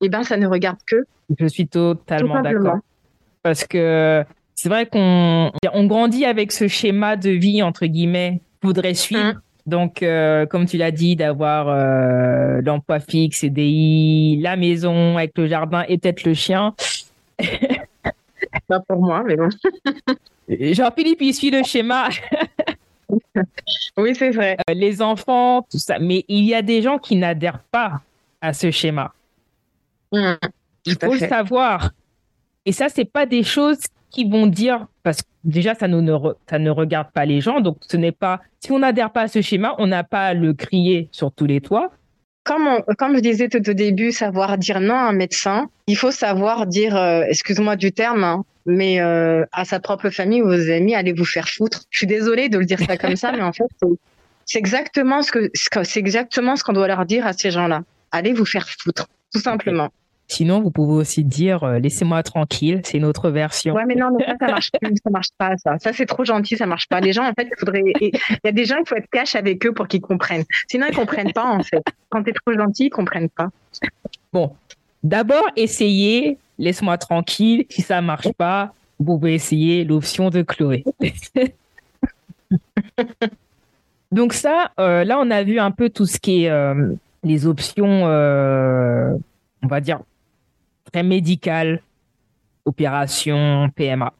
eh 0.02 0.08
ben, 0.08 0.22
ça 0.22 0.36
ne 0.36 0.46
regarde 0.46 0.78
que. 0.86 1.04
Je 1.38 1.46
suis 1.46 1.66
totalement 1.66 2.42
d'accord. 2.42 2.78
Parce 3.42 3.64
que 3.64 4.24
c'est 4.54 4.68
vrai 4.68 4.86
qu'on 4.86 5.52
on 5.72 5.84
grandit 5.86 6.24
avec 6.24 6.52
ce 6.52 6.68
schéma 6.68 7.16
de 7.16 7.30
vie 7.30 7.62
entre 7.62 7.86
guillemets 7.86 8.40
voudrait 8.62 8.94
suivre. 8.94 9.22
Hein. 9.22 9.42
Donc, 9.66 10.02
euh, 10.02 10.46
comme 10.46 10.66
tu 10.66 10.76
l'as 10.76 10.92
dit, 10.92 11.16
d'avoir 11.16 11.68
euh, 11.68 12.60
l'emploi 12.62 13.00
fixe, 13.00 13.40
CDI, 13.40 14.38
la 14.40 14.56
maison 14.56 15.16
avec 15.16 15.36
le 15.36 15.48
jardin 15.48 15.84
et 15.88 15.98
peut-être 15.98 16.24
le 16.24 16.34
chien. 16.34 16.74
Pas 18.68 18.80
pour 18.80 19.00
moi, 19.00 19.24
mais 19.26 19.36
bon. 19.36 19.48
Jean-Philippe, 20.48 21.20
il 21.20 21.34
suit 21.34 21.50
le 21.50 21.64
schéma. 21.64 22.08
oui, 23.96 24.14
c'est 24.14 24.30
vrai. 24.30 24.56
Euh, 24.70 24.74
les 24.74 25.02
enfants, 25.02 25.66
tout 25.68 25.78
ça. 25.78 25.98
Mais 25.98 26.24
il 26.28 26.44
y 26.44 26.54
a 26.54 26.62
des 26.62 26.80
gens 26.80 26.98
qui 26.98 27.16
n'adhèrent 27.16 27.62
pas 27.70 28.00
à 28.40 28.52
ce 28.52 28.70
schéma. 28.70 29.12
Mmh, 30.12 30.34
il 30.84 30.96
faut 31.02 31.12
le 31.12 31.18
savoir. 31.18 31.90
Et 32.64 32.72
ça, 32.72 32.88
c'est 32.88 33.04
pas 33.04 33.26
des 33.26 33.42
choses 33.42 33.80
qui 34.16 34.24
vont 34.24 34.46
dire, 34.46 34.86
parce 35.02 35.20
que 35.20 35.28
déjà, 35.44 35.74
ça, 35.74 35.88
ne, 35.88 36.18
ça 36.48 36.58
ne 36.58 36.70
regarde 36.70 37.12
pas 37.12 37.26
les 37.26 37.42
gens. 37.42 37.60
Donc, 37.60 37.76
ce 37.86 37.98
n'est 37.98 38.12
pas, 38.12 38.40
si 38.60 38.72
on 38.72 38.78
n'adhère 38.78 39.12
pas 39.12 39.22
à 39.22 39.28
ce 39.28 39.42
schéma, 39.42 39.74
on 39.78 39.86
n'a 39.86 40.04
pas 40.04 40.28
à 40.28 40.34
le 40.34 40.54
crier 40.54 41.10
sur 41.12 41.30
tous 41.32 41.44
les 41.44 41.60
toits. 41.60 41.90
Comme, 42.42 42.80
comme 42.96 43.16
je 43.16 43.20
disais 43.20 43.48
tout 43.48 43.68
au 43.68 43.74
début, 43.74 44.12
savoir 44.12 44.56
dire 44.56 44.80
non 44.80 44.94
à 44.94 45.08
un 45.08 45.12
médecin, 45.12 45.68
il 45.86 45.96
faut 45.98 46.12
savoir 46.12 46.66
dire, 46.66 46.96
euh, 46.96 47.24
excuse-moi 47.28 47.76
du 47.76 47.92
terme, 47.92 48.24
hein, 48.24 48.44
mais 48.64 49.00
euh, 49.00 49.44
à 49.52 49.66
sa 49.66 49.80
propre 49.80 50.08
famille 50.08 50.40
ou 50.40 50.48
aux 50.48 50.70
amis, 50.70 50.94
allez 50.94 51.12
vous 51.12 51.26
faire 51.26 51.48
foutre. 51.48 51.82
Je 51.90 51.98
suis 51.98 52.06
désolée 52.06 52.48
de 52.48 52.56
le 52.56 52.64
dire 52.64 52.80
ça 52.80 52.96
comme 52.96 53.16
ça, 53.16 53.32
mais 53.32 53.42
en 53.42 53.52
fait, 53.52 53.66
c'est 54.46 54.58
exactement 54.58 55.20
ce 55.22 55.30
que 55.30 55.50
c'est 55.82 56.00
exactement 56.00 56.56
ce 56.56 56.64
qu'on 56.64 56.72
doit 56.72 56.88
leur 56.88 57.04
dire 57.04 57.26
à 57.26 57.34
ces 57.34 57.50
gens-là. 57.50 57.82
Allez 58.12 58.32
vous 58.32 58.46
faire 58.46 58.66
foutre, 58.66 59.08
tout 59.32 59.40
simplement. 59.40 59.90
Sinon, 60.28 60.60
vous 60.60 60.72
pouvez 60.72 60.94
aussi 60.94 61.22
dire 61.22 61.62
euh, 61.62 61.78
laissez-moi 61.78 62.22
tranquille, 62.24 62.80
c'est 62.84 62.98
une 62.98 63.04
autre 63.04 63.30
version. 63.30 63.74
Ouais, 63.74 63.84
mais 63.86 63.94
non, 63.94 64.08
mais 64.16 64.24
ça, 64.24 64.34
ça 64.40 64.46
marche 64.48 64.70
plus, 64.72 64.96
ça 65.02 65.10
marche 65.10 65.28
pas, 65.38 65.56
ça. 65.56 65.78
Ça, 65.78 65.92
c'est 65.92 66.06
trop 66.06 66.24
gentil, 66.24 66.56
ça 66.56 66.66
marche 66.66 66.88
pas. 66.88 67.00
Les 67.00 67.12
gens, 67.12 67.24
en 67.24 67.32
fait, 67.32 67.48
il 67.50 67.56
faudrait. 67.58 67.82
Il 68.00 68.10
y 68.44 68.48
a 68.48 68.52
des 68.52 68.64
gens, 68.64 68.76
il 68.78 68.88
faut 68.88 68.96
être 68.96 69.08
cash 69.10 69.36
avec 69.36 69.64
eux 69.64 69.72
pour 69.72 69.86
qu'ils 69.86 70.00
comprennent. 70.00 70.44
Sinon, 70.68 70.86
ils 70.90 70.96
comprennent 70.96 71.32
pas, 71.32 71.44
en 71.44 71.62
fait. 71.62 71.84
Quand 72.08 72.24
tu 72.24 72.30
es 72.30 72.32
trop 72.32 72.52
gentil, 72.54 72.86
ils 72.86 72.90
comprennent 72.90 73.28
pas. 73.28 73.50
Bon, 74.32 74.52
d'abord, 75.04 75.44
essayez, 75.54 76.38
laisse-moi 76.58 76.98
tranquille. 76.98 77.66
Si 77.70 77.82
ça 77.82 78.00
marche 78.00 78.32
pas, 78.32 78.74
vous 78.98 79.18
pouvez 79.18 79.34
essayer 79.34 79.84
l'option 79.84 80.30
de 80.30 80.42
Chloé. 80.42 80.82
Donc 84.10 84.32
ça, 84.32 84.72
euh, 84.80 85.04
là, 85.04 85.18
on 85.20 85.30
a 85.30 85.44
vu 85.44 85.60
un 85.60 85.70
peu 85.70 85.88
tout 85.88 86.06
ce 86.06 86.18
qui 86.18 86.44
est 86.44 86.50
euh, 86.50 86.94
les 87.22 87.46
options, 87.46 88.04
on 88.04 89.66
va 89.68 89.80
dire, 89.80 90.00
très 90.90 91.02
médical, 91.02 91.82
opération, 92.64 93.68
PMA. 93.74 94.12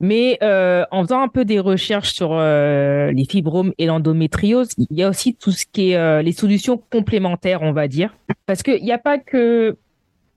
Mais 0.00 0.38
euh, 0.42 0.84
en 0.90 1.02
faisant 1.02 1.22
un 1.22 1.28
peu 1.28 1.44
des 1.44 1.60
recherches 1.60 2.12
sur 2.12 2.32
euh, 2.32 3.10
les 3.12 3.24
fibromes 3.24 3.72
et 3.78 3.86
l'endométriose, 3.86 4.68
il 4.76 4.98
y 4.98 5.02
a 5.02 5.08
aussi 5.08 5.34
tout 5.34 5.52
ce 5.52 5.64
qui 5.70 5.92
est 5.92 5.96
euh, 5.96 6.20
les 6.20 6.32
solutions 6.32 6.82
complémentaires, 6.90 7.62
on 7.62 7.72
va 7.72 7.88
dire, 7.88 8.14
parce 8.46 8.62
qu'il 8.62 8.82
n'y 8.82 8.92
a 8.92 8.98
pas 8.98 9.18
que 9.18 9.76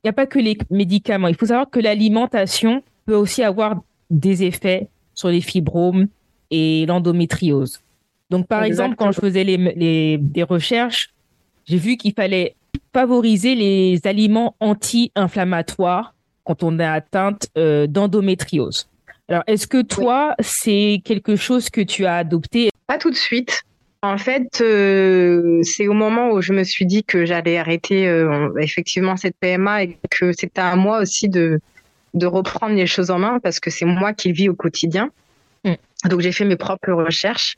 il 0.04 0.10
a 0.10 0.14
pas 0.14 0.26
que 0.26 0.40
les 0.40 0.58
médicaments. 0.70 1.28
Il 1.28 1.36
faut 1.36 1.48
savoir 1.48 1.70
que 1.70 1.80
l'alimentation 1.80 2.82
peut 3.06 3.16
aussi 3.16 3.44
avoir 3.44 3.82
des 4.10 4.44
effets 4.44 4.88
sur 5.14 5.28
les 5.28 5.42
fibromes 5.42 6.08
et 6.50 6.86
l'endométriose. 6.86 7.82
Donc, 8.30 8.48
par 8.48 8.64
exemple, 8.64 8.96
quand 8.96 9.12
je 9.12 9.20
faisais 9.20 9.44
les, 9.44 9.58
les, 9.58 10.18
des 10.18 10.44
recherches, 10.44 11.14
j'ai 11.66 11.78
vu 11.78 11.98
qu'il 11.98 12.14
fallait 12.14 12.56
favoriser 12.94 13.56
les 13.56 14.00
aliments 14.06 14.56
anti-inflammatoires 14.60 16.14
quand 16.48 16.64
on 16.64 16.80
est 16.80 16.86
atteinte 16.86 17.48
euh, 17.58 17.88
d'endométriose. 17.88 18.88
Alors, 19.28 19.44
est-ce 19.48 19.68
que 19.68 19.82
toi, 19.82 20.36
c'est 20.40 21.02
quelque 21.04 21.36
chose 21.36 21.70
que 21.70 21.82
tu 21.82 22.06
as 22.06 22.16
adopté? 22.16 22.70
Pas 22.88 22.98
tout 22.98 23.12
de 23.12 23.16
suite. 23.16 23.64
En 24.02 24.18
fait, 24.18 24.62
euh, 24.62 25.60
c'est 25.64 25.88
au 25.88 25.94
moment 25.94 26.30
où 26.30 26.42
je 26.42 26.54
me 26.54 26.64
suis 26.64 26.86
dit 26.86 27.04
que 27.04 27.26
j'allais 27.26 27.58
arrêter 27.58 28.08
euh, 28.08 28.50
effectivement 28.60 29.18
cette 29.18 29.36
PMA 29.38 29.84
et 29.84 29.98
que 30.10 30.32
c'était 30.32 30.62
à 30.62 30.76
moi 30.78 31.02
aussi 31.02 31.28
de, 31.28 31.60
de 32.14 32.26
reprendre 32.26 32.76
les 32.76 32.88
choses 32.88 33.12
en 33.12 33.20
main 33.20 33.40
parce 33.40 33.60
que 33.60 33.70
c'est 33.70 33.86
moi 33.86 34.14
qui 34.14 34.32
vis 34.32 34.48
au 34.48 34.54
quotidien. 34.54 35.10
Mm. 35.66 35.74
Donc, 36.06 36.22
j'ai 36.22 36.32
fait 36.32 36.46
mes 36.46 36.56
propres 36.56 36.94
recherches. 36.94 37.58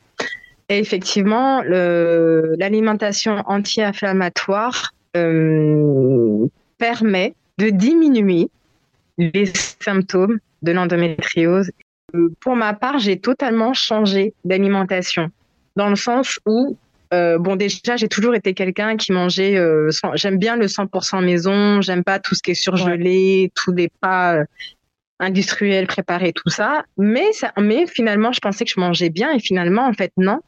Et 0.69 0.79
effectivement, 0.79 1.61
l'alimentation 1.63 3.43
anti-inflammatoire 3.47 4.93
euh, 5.15 6.47
permet 6.77 7.35
de 7.57 7.69
diminuer 7.69 8.49
les 9.17 9.45
symptômes 9.81 10.39
de 10.61 10.71
l'endométriose. 10.71 11.71
Euh, 12.15 12.29
pour 12.41 12.55
ma 12.55 12.73
part, 12.73 12.99
j'ai 12.99 13.19
totalement 13.19 13.73
changé 13.73 14.33
d'alimentation, 14.45 15.29
dans 15.75 15.89
le 15.89 15.95
sens 15.95 16.39
où, 16.45 16.77
euh, 17.13 17.37
bon, 17.37 17.55
déjà, 17.55 17.97
j'ai 17.97 18.07
toujours 18.07 18.35
été 18.35 18.53
quelqu'un 18.53 18.97
qui 18.97 19.11
mangeait, 19.11 19.57
j'aime 20.13 20.37
bien 20.37 20.55
le 20.55 20.67
100% 20.67 21.23
maison, 21.23 21.81
j'aime 21.81 22.03
pas 22.03 22.19
tout 22.19 22.35
ce 22.35 22.41
qui 22.41 22.51
est 22.51 22.55
surgelé, 22.55 23.51
tous 23.55 23.73
les 23.73 23.89
pas 24.01 24.43
industriel, 25.19 25.87
préparé, 25.87 26.33
tout 26.33 26.49
ça. 26.49 26.83
Mais, 26.97 27.31
ça, 27.33 27.51
mais 27.57 27.85
finalement, 27.87 28.31
je 28.31 28.39
pensais 28.39 28.65
que 28.65 28.71
je 28.71 28.79
mangeais 28.79 29.09
bien 29.09 29.31
et 29.31 29.39
finalement, 29.39 29.85
en 29.85 29.93
fait, 29.93 30.11
non. 30.17 30.39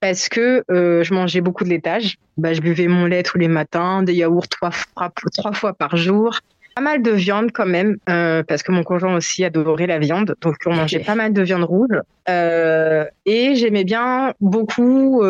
Parce 0.00 0.28
que 0.28 0.64
euh, 0.70 1.02
je 1.02 1.14
mangeais 1.14 1.40
beaucoup 1.40 1.64
de 1.64 1.70
laitage. 1.70 2.16
Bah, 2.36 2.52
je 2.52 2.60
buvais 2.60 2.88
mon 2.88 3.06
lait 3.06 3.22
tous 3.22 3.38
les 3.38 3.48
matins, 3.48 4.02
des 4.02 4.14
yaourts 4.14 4.48
trois 4.48 4.70
fois, 4.70 5.12
trois 5.32 5.52
fois 5.52 5.72
par 5.74 5.96
jour. 5.96 6.38
Pas 6.74 6.82
mal 6.82 7.02
de 7.02 7.12
viande 7.12 7.52
quand 7.52 7.66
même, 7.66 7.98
euh, 8.08 8.42
parce 8.42 8.64
que 8.64 8.72
mon 8.72 8.82
conjoint 8.82 9.14
aussi 9.14 9.44
adorait 9.44 9.86
la 9.86 9.98
viande. 9.98 10.34
Donc, 10.40 10.56
on 10.66 10.74
mangeait 10.74 11.00
pas 11.00 11.14
mal 11.14 11.32
de 11.32 11.42
viande 11.42 11.62
rouge. 11.62 12.00
Euh, 12.28 13.04
et 13.26 13.54
j'aimais 13.54 13.84
bien 13.84 14.34
beaucoup 14.40 15.22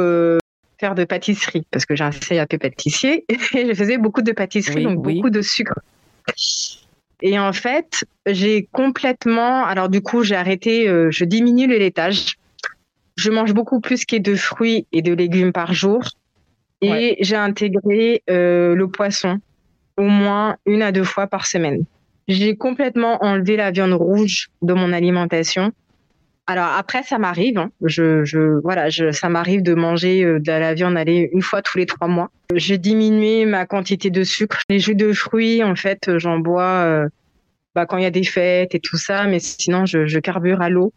faire 0.79 0.95
de 0.95 1.05
pâtisserie, 1.05 1.67
parce 1.71 1.87
que 1.87 1.95
j'ai 1.95 2.05
un 2.05 2.11
CAP 2.11 2.57
pâtissier. 2.59 3.25
Et 3.55 3.67
je 3.67 3.75
faisais 3.75 3.99
beaucoup 3.99 4.23
de 4.23 4.33
pâtisserie, 4.33 4.85
donc 4.85 5.03
beaucoup 5.03 5.31
de 5.31 5.41
sucre. 5.41 5.75
Et 7.27 7.39
en 7.39 7.55
fait, 7.55 8.05
j'ai 8.27 8.69
complètement. 8.71 9.65
Alors 9.65 9.89
du 9.89 10.03
coup, 10.03 10.23
j'ai 10.23 10.37
arrêté. 10.37 10.87
Euh, 10.87 11.11
je 11.11 11.25
diminue 11.25 11.67
le 11.67 11.79
laitage. 11.79 12.37
Je 13.17 13.31
mange 13.31 13.55
beaucoup 13.55 13.81
plus 13.81 14.05
que 14.05 14.17
de 14.17 14.35
fruits 14.35 14.87
et 14.93 15.01
de 15.01 15.15
légumes 15.15 15.53
par 15.53 15.73
jour. 15.73 16.03
Et 16.83 17.17
j'ai 17.21 17.37
intégré 17.37 18.23
euh, 18.29 18.75
le 18.75 18.89
poisson 18.89 19.39
au 19.97 20.03
moins 20.03 20.59
une 20.67 20.83
à 20.83 20.93
deux 20.93 21.05
fois 21.05 21.27
par 21.27 21.47
semaine. 21.47 21.85
J'ai 22.29 22.57
complètement 22.57 23.25
enlevé 23.25 23.57
la 23.57 23.71
viande 23.71 23.95
rouge 23.95 24.51
de 24.61 24.75
mon 24.75 24.93
alimentation. 24.93 25.73
Alors 26.47 26.67
après, 26.77 27.03
ça 27.03 27.19
m'arrive. 27.19 27.57
Hein. 27.59 27.71
Je, 27.83 28.25
je, 28.25 28.61
voilà, 28.61 28.91
je, 28.91 29.13
ça 29.13 29.29
m'arrive 29.29 29.63
de 29.63 29.75
manger 29.75 30.23
euh, 30.23 30.39
de 30.39 30.53
la 30.53 30.75
viande 30.75 30.97
aller 30.97 31.31
une 31.33 31.43
fois 31.43 31.63
tous 31.63 31.79
les 31.79 31.87
trois 31.87 32.09
mois. 32.09 32.31
J'ai 32.55 32.77
diminué 32.77 33.47
ma 33.47 33.65
quantité 33.65 34.11
de 34.11 34.25
sucre. 34.25 34.61
Les 34.69 34.79
jus 34.79 34.95
de 34.95 35.13
fruits, 35.13 35.65
en 35.65 35.75
fait, 35.75 36.19
j'en 36.19 36.39
bois 36.39 36.63
euh, 36.63 37.09
bah, 37.75 37.87
quand 37.87 37.97
il 37.97 38.03
y 38.03 38.07
a 38.07 38.11
des 38.11 38.25
fêtes 38.25 38.75
et 38.75 38.81
tout 38.81 38.99
ça, 38.99 39.25
mais 39.25 39.39
sinon, 39.39 39.87
je, 39.87 40.07
je 40.07 40.19
carbure 40.19 40.61
à 40.61 40.69
l'eau. 40.69 40.93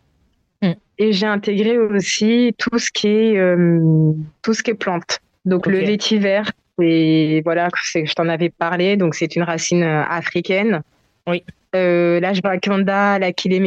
Mm. 0.62 0.74
Et 0.98 1.14
j'ai 1.14 1.28
intégré 1.28 1.78
aussi 1.78 2.54
tout 2.58 2.78
ce 2.78 2.92
qui 2.92 3.08
est 3.08 3.38
euh, 3.38 4.12
tout 4.42 4.54
ce 4.54 4.64
qui 4.64 4.72
est 4.72 4.76
plante. 4.76 5.20
Donc 5.46 5.66
le 5.66 5.78
vétiver, 5.78 6.42
et 6.82 7.42
voilà, 7.46 7.70
je 7.74 8.14
t'en 8.14 8.28
avais 8.28 8.50
parlé. 8.50 8.98
Donc 8.98 9.16
c'est 9.16 9.38
une 9.38 9.44
racine 9.44 9.84
africaine. 9.84 10.82
Oui 11.26 11.44
euh, 11.78 12.20
la 12.20 12.34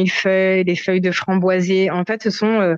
feuilles, 0.07 0.63
les 0.63 0.75
feuilles 0.75 1.01
de 1.01 1.11
framboisier. 1.11 1.91
En 1.91 2.03
fait, 2.05 2.23
ce 2.23 2.29
sont 2.29 2.59
euh, 2.59 2.75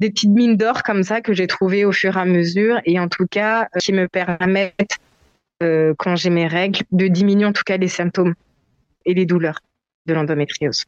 des 0.00 0.10
petites 0.10 0.30
mines 0.30 0.56
d'or 0.56 0.82
comme 0.82 1.02
ça 1.02 1.20
que 1.20 1.32
j'ai 1.32 1.46
trouvées 1.46 1.84
au 1.84 1.92
fur 1.92 2.16
et 2.16 2.20
à 2.20 2.24
mesure 2.24 2.80
et 2.84 2.98
en 2.98 3.08
tout 3.08 3.26
cas 3.26 3.62
euh, 3.62 3.78
qui 3.80 3.92
me 3.92 4.08
permettent, 4.08 4.98
euh, 5.62 5.94
quand 5.98 6.16
j'ai 6.16 6.30
mes 6.30 6.46
règles, 6.46 6.80
de 6.92 7.06
diminuer 7.08 7.46
en 7.46 7.52
tout 7.52 7.64
cas 7.64 7.76
les 7.76 7.88
symptômes 7.88 8.34
et 9.04 9.14
les 9.14 9.26
douleurs 9.26 9.60
de 10.06 10.14
l'endométriose. 10.14 10.84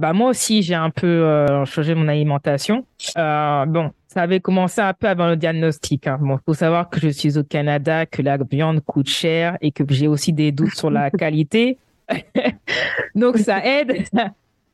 Bah 0.00 0.12
moi 0.12 0.30
aussi, 0.30 0.62
j'ai 0.62 0.74
un 0.74 0.90
peu 0.90 1.46
changé 1.66 1.96
mon 1.96 2.06
alimentation. 2.06 2.86
bon, 3.16 3.90
ça 4.06 4.22
avait 4.22 4.38
commencé 4.38 4.80
un 4.80 4.94
peu 4.94 5.08
avant 5.08 5.28
le 5.28 5.36
diagnostic. 5.36 6.06
Hein. 6.06 6.18
Bon, 6.20 6.38
faut 6.46 6.54
savoir 6.54 6.88
que 6.88 7.00
je 7.00 7.08
suis 7.08 7.36
au 7.36 7.42
Canada, 7.42 8.06
que 8.06 8.22
la 8.22 8.38
viande 8.38 8.80
coûte 8.80 9.08
cher 9.08 9.58
et 9.60 9.72
que 9.72 9.82
j'ai 9.88 10.06
aussi 10.06 10.32
des 10.32 10.52
doutes 10.52 10.76
sur 10.76 10.90
la 10.90 11.10
qualité. 11.22 11.78
Donc 13.14 13.38
ça 13.38 13.64
aide 13.64 14.04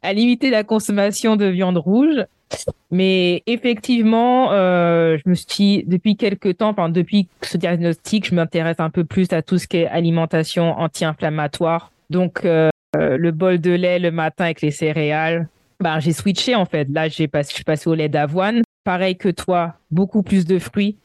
à 0.02 0.12
limiter 0.12 0.50
la 0.50 0.64
consommation 0.64 1.36
de 1.36 1.46
viande 1.46 1.78
rouge. 1.78 2.24
Mais 2.90 3.42
effectivement, 3.46 4.52
euh, 4.52 5.16
je 5.24 5.28
me 5.28 5.34
suis 5.34 5.84
depuis 5.86 6.16
quelques 6.16 6.58
temps, 6.58 6.74
depuis 6.88 7.28
ce 7.42 7.56
diagnostic, 7.56 8.28
je 8.28 8.34
m'intéresse 8.34 8.78
un 8.78 8.90
peu 8.90 9.04
plus 9.04 9.32
à 9.32 9.42
tout 9.42 9.58
ce 9.58 9.66
qui 9.66 9.78
est 9.78 9.86
alimentation 9.86 10.78
anti-inflammatoire 10.78 11.90
Donc, 12.10 12.44
euh, 12.44 12.70
le 12.94 13.30
bol 13.32 13.58
de 13.58 13.72
lait 13.72 13.98
le 13.98 14.12
matin 14.12 14.44
avec 14.44 14.60
les 14.60 14.70
céréales, 14.70 15.48
bah, 15.80 15.98
j'ai 16.00 16.12
switché 16.12 16.54
en 16.54 16.64
fait. 16.64 16.88
Là, 16.90 17.08
j'ai 17.08 17.28
passé, 17.28 17.52
je 17.56 17.76
suis 17.76 17.88
au 17.88 17.94
lait 17.94 18.08
d'avoine. 18.08 18.62
Pareil 18.84 19.16
que 19.16 19.28
toi, 19.28 19.74
beaucoup 19.90 20.22
plus 20.22 20.44
de 20.44 20.58
fruits. 20.58 20.96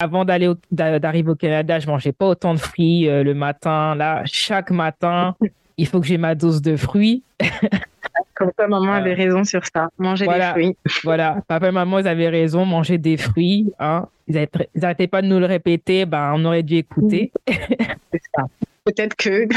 Avant 0.00 0.24
d'aller 0.24 0.52
d'arriver 0.72 1.30
au 1.30 1.36
Canada, 1.36 1.78
je 1.78 1.86
mangeais 1.86 2.12
pas 2.12 2.26
autant 2.26 2.54
de 2.54 2.58
fruits 2.58 3.08
euh, 3.08 3.22
le 3.22 3.34
matin. 3.34 3.94
Là, 3.94 4.22
chaque 4.24 4.72
matin, 4.72 5.36
il 5.76 5.86
faut 5.86 6.00
que 6.00 6.06
j'ai 6.06 6.18
ma 6.18 6.34
dose 6.34 6.62
de 6.62 6.76
fruits. 6.76 7.22
Comme 8.34 8.50
ça, 8.58 8.66
maman 8.66 8.92
avait 8.92 9.14
raison 9.14 9.44
sur 9.44 9.62
ça. 9.72 9.88
Manger 9.98 10.26
des 10.26 10.40
fruits. 10.40 10.76
Voilà, 11.04 11.38
papa 11.46 11.68
et 11.68 11.70
maman, 11.70 12.00
ils 12.00 12.08
avaient 12.08 12.28
raison. 12.28 12.64
Manger 12.64 12.98
des 12.98 13.16
fruits. 13.16 13.72
Hein. 13.78 14.06
Ils 14.26 14.48
n'arrêtaient 14.74 15.06
pas 15.06 15.22
de 15.22 15.26
nous 15.26 15.38
le 15.38 15.46
répéter. 15.46 16.06
Ben, 16.06 16.32
on 16.34 16.44
aurait 16.44 16.62
dû 16.62 16.76
écouter. 16.76 17.30
C'est 17.46 18.22
ça. 18.34 18.46
Peut-être 18.84 19.16
que. 19.16 19.48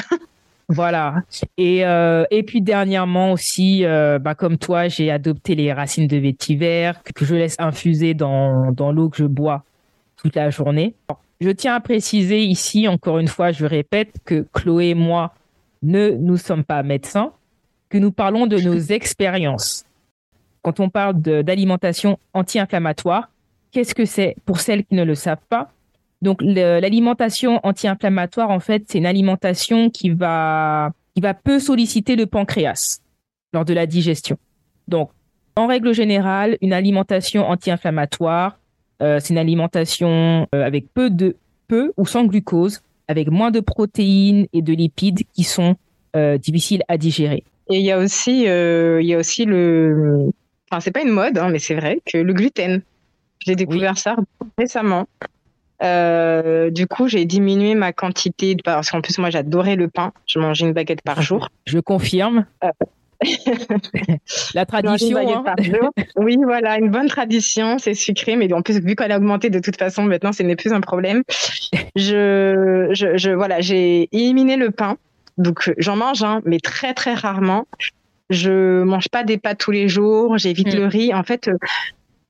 Voilà. 0.67 1.17
Et, 1.58 1.86
euh, 1.86 2.25
et 2.32 2.41
puis 2.41 2.60
dernièrement 2.60 3.34
aussi, 3.34 3.86
euh, 3.86 4.17
bah, 4.17 4.34
comme 4.34 4.58
toi, 4.58 4.88
j'ai 4.88 5.12
adopté 5.12 5.54
les 5.54 5.71
racines 5.71 6.08
de 6.08 6.17
vétiver 6.17 6.91
que 7.13 7.23
je 7.23 7.36
laisse 7.36 7.56
infuser 7.60 8.15
dans, 8.15 8.71
dans 8.71 8.91
l'eau 8.91 9.10
que 9.10 9.17
je 9.17 9.25
bois 9.25 9.63
toute 10.17 10.36
la 10.36 10.49
journée. 10.49 10.95
Je 11.39 11.49
tiens 11.49 11.75
à 11.75 11.80
préciser 11.82 12.41
ici, 12.41 12.88
encore 12.88 13.19
une 13.19 13.28
fois, 13.28 13.51
je 13.51 13.65
répète 13.65 14.15
que 14.25 14.47
Chloé 14.54 14.89
et 14.89 14.95
moi 14.95 15.36
ne 15.86 16.10
nous 16.10 16.38
sommes 16.38 16.63
pas 16.63 16.84
médecins, 16.84 17.32
que 17.89 17.98
nous 17.98 18.12
parlons 18.12 18.48
de 18.48 18.58
nos 18.58 18.78
expériences. 18.91 19.86
Quand 20.62 20.80
on 20.80 20.89
parle 20.89 21.21
d'alimentation 21.21 22.17
anti-inflammatoire, 22.34 23.30
qu'est-ce 23.71 23.93
que 23.93 24.06
c'est 24.06 24.36
pour 24.45 24.60
celles 24.60 24.84
qui 24.84 24.95
ne 24.95 25.04
le 25.04 25.15
savent 25.15 25.45
pas? 25.48 25.71
Donc 26.21 26.41
l'alimentation 26.41 27.60
anti-inflammatoire, 27.63 28.50
en 28.50 28.60
fait, 28.60 28.84
c'est 28.88 28.98
une 28.98 29.06
alimentation 29.06 29.91
qui 29.91 30.10
va, 30.10 30.91
qui 31.13 31.21
va 31.21 31.36
peu 31.36 31.60
solliciter 31.60 32.15
le 32.15 32.26
pancréas 32.26 33.00
lors 33.54 33.63
de 33.63 33.74
la 33.74 33.86
digestion. 33.86 34.38
Donc, 34.88 35.12
en 35.56 35.67
règle 35.67 35.93
générale, 35.93 36.58
une 36.62 36.74
alimentation 36.74 37.48
anti-inflammatoire, 37.48 38.58
euh, 39.02 39.19
c'est 39.19 39.34
une 39.34 39.38
alimentation 39.38 40.48
euh, 40.56 40.65
avec 40.65 40.91
peu 40.93 41.10
de 41.10 41.36
peu 41.67 41.93
ou 41.95 42.06
sans 42.06 42.26
glucose, 42.26 42.82
avec 43.07 43.29
moins 43.29 43.51
de 43.51 43.59
protéines 43.59 44.47
et 44.53 44.61
de 44.61 44.73
lipides 44.73 45.23
qui 45.33 45.43
sont 45.43 45.75
euh, 46.15 46.37
difficiles 46.37 46.83
à 46.87 46.97
digérer. 46.97 47.43
Et 47.69 47.79
il 47.79 47.85
y 47.85 47.91
a 47.91 47.97
aussi, 47.97 48.41
il 48.41 49.05
y 49.05 49.13
a 49.13 49.17
aussi 49.17 49.45
le, 49.45 50.31
enfin 50.69 50.79
c'est 50.79 50.91
pas 50.91 51.01
une 51.01 51.11
mode, 51.11 51.37
hein, 51.37 51.49
mais 51.49 51.59
c'est 51.59 51.75
vrai 51.75 51.99
que 52.05 52.17
le 52.17 52.33
gluten. 52.33 52.81
J'ai 53.39 53.55
découvert 53.55 53.97
ça 53.97 54.15
récemment. 54.57 55.07
Euh, 55.83 56.69
du 56.69 56.87
coup, 56.87 57.07
j'ai 57.07 57.25
diminué 57.25 57.75
ma 57.75 57.93
quantité 57.93 58.55
de 58.55 58.61
parce 58.61 58.89
qu'en 58.89 59.01
plus 59.01 59.17
moi 59.17 59.29
j'adorais 59.29 59.75
le 59.75 59.89
pain. 59.89 60.13
Je 60.25 60.39
mangeais 60.39 60.65
une 60.65 60.73
baguette 60.73 61.01
par 61.01 61.21
jour. 61.21 61.49
Je 61.65 61.79
confirme. 61.79 62.45
Euh. 63.23 63.78
la 64.54 64.65
tradition. 64.65 65.17
Hein. 65.17 65.56
Oui, 66.15 66.38
voilà, 66.43 66.78
une 66.78 66.89
bonne 66.89 67.08
tradition, 67.08 67.78
c'est 67.78 67.93
sucré, 67.93 68.36
mais 68.36 68.51
en 68.54 68.62
plus 68.62 68.80
vu 68.80 68.95
qu'elle 68.95 69.12
a 69.12 69.17
augmenté 69.17 69.49
de 69.49 69.60
toute 69.60 69.78
façon, 69.78 70.04
maintenant 70.04 70.34
ce 70.34 70.43
n'est 70.43 70.56
plus 70.56 70.73
un 70.73 70.82
problème. 70.82 71.23
Je, 71.95 72.89
je, 72.91 73.17
je 73.17 73.32
voilà, 73.32 73.62
j'ai 73.62 74.10
éliminé 74.12 74.58
le 74.58 74.71
pain, 74.71 74.97
donc 75.38 75.73
j'en 75.78 75.95
mange, 75.95 76.23
hein, 76.23 76.41
mais 76.45 76.60
très 76.60 76.93
très 76.93 77.13
rarement. 77.13 77.65
Je 78.30 78.84
mange 78.84 79.10
pas 79.10 79.23
des 79.23 79.38
pâtes 79.38 79.60
tous 79.60 79.71
les 79.71 79.88
jours, 79.88 80.38
j'évite 80.38 80.73
hmm. 80.73 80.78
le 80.78 80.86
riz. 80.88 81.13
En 81.13 81.23
fait, 81.23 81.49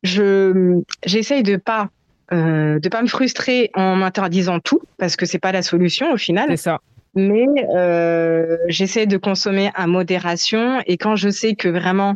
je 0.03 0.81
j'essaye 1.05 1.43
de 1.43 1.55
pas 1.55 1.89
euh, 2.33 2.79
de 2.79 2.89
pas 2.89 3.01
me 3.01 3.07
frustrer 3.07 3.69
en 3.75 3.95
m'interdisant 3.95 4.59
tout 4.59 4.81
parce 4.97 5.15
que 5.15 5.25
c'est 5.25 5.39
pas 5.39 5.51
la 5.51 5.61
solution 5.61 6.11
au 6.11 6.17
final. 6.17 6.47
C'est 6.49 6.57
ça. 6.57 6.81
Mais 7.15 7.45
euh, 7.73 8.57
j'essaie 8.67 9.05
de 9.05 9.17
consommer 9.17 9.71
à 9.73 9.87
modération 9.87 10.81
et 10.85 10.97
quand 10.97 11.15
je 11.15 11.29
sais 11.29 11.55
que 11.55 11.69
vraiment 11.69 12.15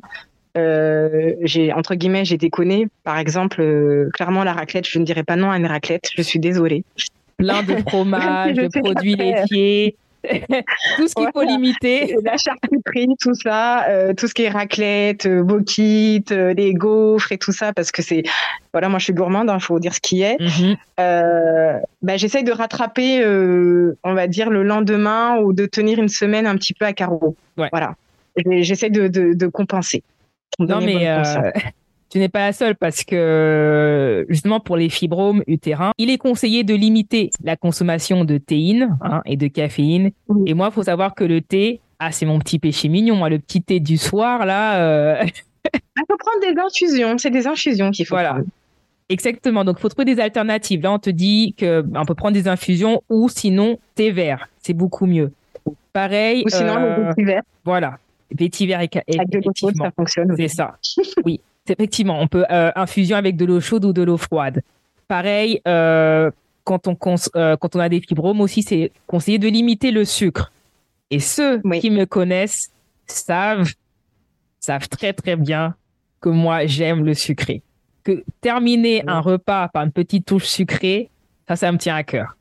euh, 0.58 1.36
j'ai 1.42 1.72
entre 1.72 1.96
guillemets 1.96 2.26
j'ai 2.26 2.38
déconné, 2.38 2.88
par 3.04 3.18
exemple, 3.18 3.62
euh, 3.62 4.10
clairement 4.14 4.44
la 4.44 4.54
raclette, 4.54 4.88
je 4.88 5.00
ne 5.00 5.06
dirais 5.06 5.24
pas 5.24 5.38
non 5.38 5.52
à 5.52 5.58
une 5.58 5.66
raclette. 5.66 6.10
Je 6.16 6.22
suis 6.22 6.40
désolée. 6.40 6.84
Plein 7.38 7.64
de 7.64 7.76
fromage, 7.88 8.56
de 8.56 8.68
produits 8.68 9.16
laitiers. 9.16 9.96
tout 10.98 11.08
ce 11.08 11.16
qu'il 11.16 11.30
faut 11.34 11.44
limiter. 11.44 12.16
La 12.24 12.38
charcuterie, 12.38 13.16
tout 13.20 13.34
ça, 13.34 13.88
euh, 13.90 14.14
tout 14.14 14.28
ce 14.28 14.34
qui 14.34 14.44
est 14.44 14.50
raclette, 14.50 15.26
euh, 15.26 15.44
boquite, 15.44 16.32
euh, 16.32 16.54
les 16.54 16.74
gaufres 16.74 17.32
et 17.32 17.38
tout 17.38 17.52
ça, 17.52 17.74
parce 17.74 17.92
que 17.92 18.02
c'est, 18.02 18.24
voilà, 18.74 18.90
moi 18.90 19.00
je 19.00 19.06
suis 19.06 19.14
gourmande, 19.14 19.48
il 19.48 19.52
hein, 19.52 19.60
faut 19.60 19.80
dire 19.80 19.94
ce 19.94 20.02
qui 20.02 20.22
est. 20.22 20.38
Mhm. 20.40 20.76
bah, 22.02 22.18
j'essaye 22.18 22.44
de 22.44 22.52
rattraper, 22.52 23.26
on 23.26 24.14
va 24.14 24.28
dire, 24.28 24.50
le 24.50 24.64
lendemain 24.64 25.38
ou 25.38 25.54
de 25.54 25.66
tenir 25.66 26.00
une 26.00 26.10
semaine 26.10 26.46
un 26.46 26.56
petit 26.56 26.74
peu 26.74 26.86
à 26.86 26.94
carreau. 26.94 27.36
Voilà. 27.56 27.96
J'essaie 28.46 28.90
de, 28.90 29.08
de, 29.08 29.34
de, 29.34 29.48
compenser. 29.48 30.04
Non, 30.60 30.80
mais 30.80 31.08
tu 32.10 32.18
n'es 32.18 32.30
pas 32.30 32.40
la 32.40 32.54
seule 32.54 32.76
parce 32.76 33.04
que 33.04 34.26
justement 34.30 34.60
pour 34.60 34.78
les 34.78 34.90
fibromes 34.90 35.44
utérins, 35.48 35.92
il 35.98 36.10
est 36.10 36.18
conseillé 36.18 36.64
de 36.64 36.74
limiter 36.74 37.30
la 37.44 37.56
consommation 37.56 38.26
de 38.26 38.38
théine 38.38 38.98
hein, 39.02 39.22
et 39.26 39.38
de 39.38 39.48
caféine. 39.48 40.12
Et 40.46 40.54
moi, 40.54 40.70
il 40.72 40.74
faut 40.74 40.84
savoir 40.84 41.14
que 41.14 41.24
le 41.24 41.42
thé, 41.42 41.82
ah 42.00 42.12
c'est 42.12 42.26
mon 42.26 42.40
petit 42.40 42.58
péché 42.58 42.90
mignon, 42.90 43.16
moi 43.16 43.30
le 43.30 43.40
petit 43.40 43.62
thé 43.62 43.80
du 43.80 43.98
soir 43.98 44.46
là. 44.46 44.82
Euh... 44.82 45.24
Il 45.74 46.04
faut 46.10 46.18
prendre 46.18 46.40
des 46.42 46.60
infusions, 46.60 47.18
c'est 47.18 47.30
des 47.30 47.46
infusions 47.46 47.92
qu'il 47.92 48.06
faut. 48.06 48.16
Voilà. 48.16 48.38
Exactement. 49.10 49.66
Donc, 49.66 49.78
il 49.78 49.82
faut 49.82 49.90
trouver 49.90 50.06
des 50.06 50.22
alternatives. 50.22 50.82
Là, 50.82 50.94
on 50.94 51.00
te 51.00 51.10
dit 51.10 51.54
que 51.58 51.84
on 51.94 52.06
peut 52.06 52.16
prendre 52.16 52.34
des 52.34 52.48
infusions 52.48 53.04
ou 53.10 53.28
sinon 53.28 53.78
thé 53.96 54.10
vert. 54.10 54.48
C'est 54.62 54.74
beaucoup 54.74 55.06
mieux. 55.06 55.32
Pareil. 55.92 56.44
Ou 56.46 56.50
sinon 56.50 56.76
le 56.80 56.86
euh, 56.86 57.08
vétiver. 57.10 57.40
Voilà. 57.66 58.00
Vétiver 58.32 58.78
et, 58.82 58.90
et 59.08 59.20
Avec 59.20 59.30
de 59.30 59.42
ça 59.76 59.92
fonctionne. 59.92 60.34
C'est 60.38 60.48
ça. 60.48 60.78
Oui 61.26 61.42
effectivement, 61.70 62.20
on 62.20 62.28
peut 62.28 62.46
euh, 62.52 62.72
infusion 62.76 63.18
avec 63.18 63.36
de 63.36 63.46
l'eau 63.46 63.60
chaude 63.60 63.86
ou 63.86 63.94
de 63.94 64.02
l'eau 64.02 64.18
froide. 64.18 64.62
Pareil, 65.08 65.62
euh, 65.68 66.32
quand, 66.64 66.88
on 66.88 66.98
euh, 67.36 67.58
quand 67.58 67.76
on 67.76 67.80
a 67.80 67.90
des 67.90 68.02
fibromes 68.02 68.42
aussi, 68.42 68.64
c'est 68.64 68.92
conseillé 69.08 69.40
de 69.40 69.48
limiter 69.48 69.92
le 69.92 70.06
sucre. 70.06 70.52
Et 71.10 71.20
ceux 71.20 71.62
qui 71.80 71.90
me 71.90 72.06
connaissent 72.06 72.72
savent, 73.08 73.74
savent 74.60 74.88
très 74.88 75.14
très 75.14 75.36
bien 75.36 75.76
que 76.22 76.30
moi 76.30 76.66
j'aime 76.66 77.04
le 77.04 77.14
sucré. 77.14 77.64
Que 78.04 78.24
terminer 78.42 79.04
un 79.08 79.20
repas 79.20 79.68
par 79.70 79.84
une 79.84 79.92
petite 79.92 80.26
touche 80.26 80.46
sucrée, 80.46 81.10
ça, 81.48 81.56
ça 81.56 81.72
me 81.72 81.78
tient 81.78 81.96
à 81.96 82.04
cœur. 82.04 82.38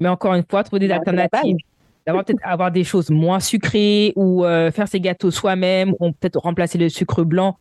Mais 0.00 0.08
encore 0.08 0.34
une 0.34 0.44
fois, 0.48 0.64
trouver 0.64 0.80
des 0.80 0.90
alternatives. 0.90 1.56
D'avoir 2.06 2.24
peut-être 2.24 2.40
avoir 2.42 2.70
des 2.70 2.84
choses 2.84 3.10
moins 3.10 3.38
sucrées 3.38 4.14
ou 4.16 4.42
faire 4.42 4.88
ses 4.88 4.98
gâteaux 4.98 5.30
soi-même 5.30 5.92
ou 6.00 6.12
peut-être 6.12 6.38
remplacer 6.38 6.78
le 6.78 6.88
sucre 6.88 7.22
blanc 7.22 7.58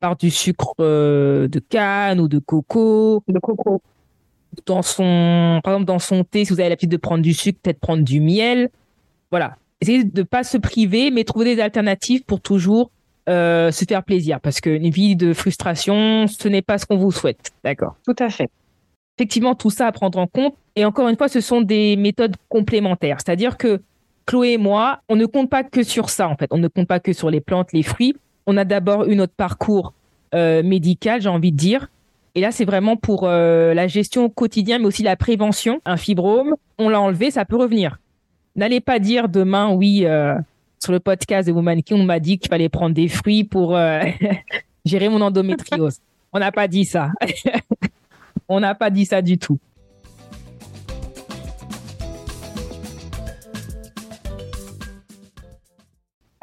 par 0.00 0.16
du 0.16 0.30
sucre 0.30 0.74
euh, 0.80 1.48
de 1.48 1.58
canne 1.58 2.20
ou 2.20 2.28
de 2.28 2.38
coco. 2.38 3.22
De 3.28 3.38
coco. 3.38 3.82
Dans 4.64 4.82
son, 4.82 5.60
par 5.62 5.74
exemple, 5.74 5.86
dans 5.86 5.98
son 5.98 6.24
thé, 6.24 6.44
si 6.44 6.52
vous 6.52 6.60
avez 6.60 6.70
l'habitude 6.70 6.90
de 6.90 6.96
prendre 6.96 7.22
du 7.22 7.34
sucre, 7.34 7.58
peut-être 7.62 7.80
prendre 7.80 8.02
du 8.02 8.20
miel. 8.20 8.70
Voilà. 9.30 9.56
Essayez 9.80 10.04
de 10.04 10.22
pas 10.22 10.44
se 10.44 10.56
priver, 10.56 11.10
mais 11.10 11.24
trouver 11.24 11.54
des 11.54 11.60
alternatives 11.60 12.24
pour 12.24 12.40
toujours 12.40 12.90
euh, 13.28 13.70
se 13.70 13.84
faire 13.84 14.02
plaisir. 14.02 14.40
Parce 14.40 14.60
qu'une 14.60 14.88
vie 14.88 15.16
de 15.16 15.34
frustration, 15.34 16.26
ce 16.26 16.48
n'est 16.48 16.62
pas 16.62 16.78
ce 16.78 16.86
qu'on 16.86 16.96
vous 16.96 17.12
souhaite. 17.12 17.50
D'accord. 17.64 17.96
Tout 18.04 18.16
à 18.18 18.30
fait. 18.30 18.50
Effectivement, 19.18 19.54
tout 19.54 19.70
ça 19.70 19.86
à 19.86 19.92
prendre 19.92 20.18
en 20.18 20.26
compte. 20.26 20.54
Et 20.74 20.84
encore 20.84 21.08
une 21.08 21.16
fois, 21.16 21.28
ce 21.28 21.40
sont 21.40 21.60
des 21.60 21.96
méthodes 21.96 22.36
complémentaires. 22.48 23.18
C'est-à-dire 23.24 23.56
que 23.56 23.80
Chloé 24.26 24.52
et 24.52 24.58
moi, 24.58 25.00
on 25.08 25.16
ne 25.16 25.26
compte 25.26 25.50
pas 25.50 25.64
que 25.64 25.82
sur 25.82 26.10
ça, 26.10 26.28
en 26.28 26.36
fait. 26.36 26.48
On 26.50 26.58
ne 26.58 26.68
compte 26.68 26.88
pas 26.88 27.00
que 27.00 27.12
sur 27.12 27.30
les 27.30 27.40
plantes, 27.40 27.72
les 27.72 27.82
fruits 27.82 28.16
on 28.46 28.56
a 28.56 28.64
d'abord 28.64 29.06
eu 29.06 29.16
notre 29.16 29.32
parcours 29.32 29.92
euh, 30.34 30.62
médical, 30.62 31.20
j'ai 31.20 31.28
envie 31.28 31.52
de 31.52 31.56
dire. 31.56 31.88
Et 32.34 32.40
là, 32.40 32.52
c'est 32.52 32.64
vraiment 32.64 32.96
pour 32.96 33.24
euh, 33.24 33.74
la 33.74 33.86
gestion 33.86 34.28
quotidienne, 34.28 34.82
mais 34.82 34.88
aussi 34.88 35.02
la 35.02 35.16
prévention. 35.16 35.80
Un 35.84 35.96
fibrome, 35.96 36.54
on 36.78 36.88
l'a 36.88 37.00
enlevé, 37.00 37.30
ça 37.30 37.44
peut 37.44 37.56
revenir. 37.56 37.98
N'allez 38.54 38.80
pas 38.80 38.98
dire 38.98 39.28
demain, 39.28 39.70
oui, 39.70 40.02
euh, 40.04 40.34
sur 40.82 40.92
le 40.92 41.00
podcast 41.00 41.48
de 41.48 41.52
Woman 41.52 41.82
King, 41.82 42.00
on 42.00 42.04
m'a 42.04 42.20
dit 42.20 42.38
qu'il 42.38 42.48
fallait 42.48 42.68
prendre 42.68 42.94
des 42.94 43.08
fruits 43.08 43.44
pour 43.44 43.78
gérer 44.84 45.08
mon 45.08 45.20
endométriose. 45.20 46.00
on 46.32 46.38
n'a 46.38 46.52
pas 46.52 46.68
dit 46.68 46.84
ça. 46.84 47.10
on 48.48 48.60
n'a 48.60 48.74
pas 48.74 48.90
dit 48.90 49.06
ça 49.06 49.22
du 49.22 49.38
tout. 49.38 49.58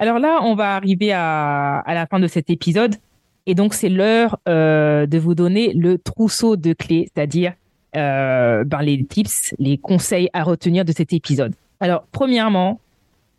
Alors 0.04 0.20
là, 0.20 0.42
on 0.44 0.54
va 0.54 0.76
arriver 0.76 1.14
à, 1.14 1.82
la 1.88 2.06
fin 2.08 2.20
de 2.20 2.28
cet 2.28 2.50
épisode. 2.50 2.98
Et 3.46 3.56
donc, 3.56 3.74
c'est 3.74 3.88
l'heure 3.88 4.38
euh, 4.50 5.06
de 5.06 5.18
vous 5.18 5.34
donner 5.34 5.72
le 5.72 5.98
trousseau 5.98 6.58
de 6.58 6.74
clés, 6.74 7.10
c'est-à-dire 7.16 7.54
euh, 7.96 8.66
ben, 8.66 8.82
les 8.82 9.02
tips, 9.06 9.56
les 9.60 9.78
conseils 9.78 10.30
à 10.34 10.44
retenir 10.44 10.84
de 10.84 10.92
cet 10.92 11.14
épisode. 11.14 11.54
Alors, 11.80 12.06
premièrement, 12.12 12.82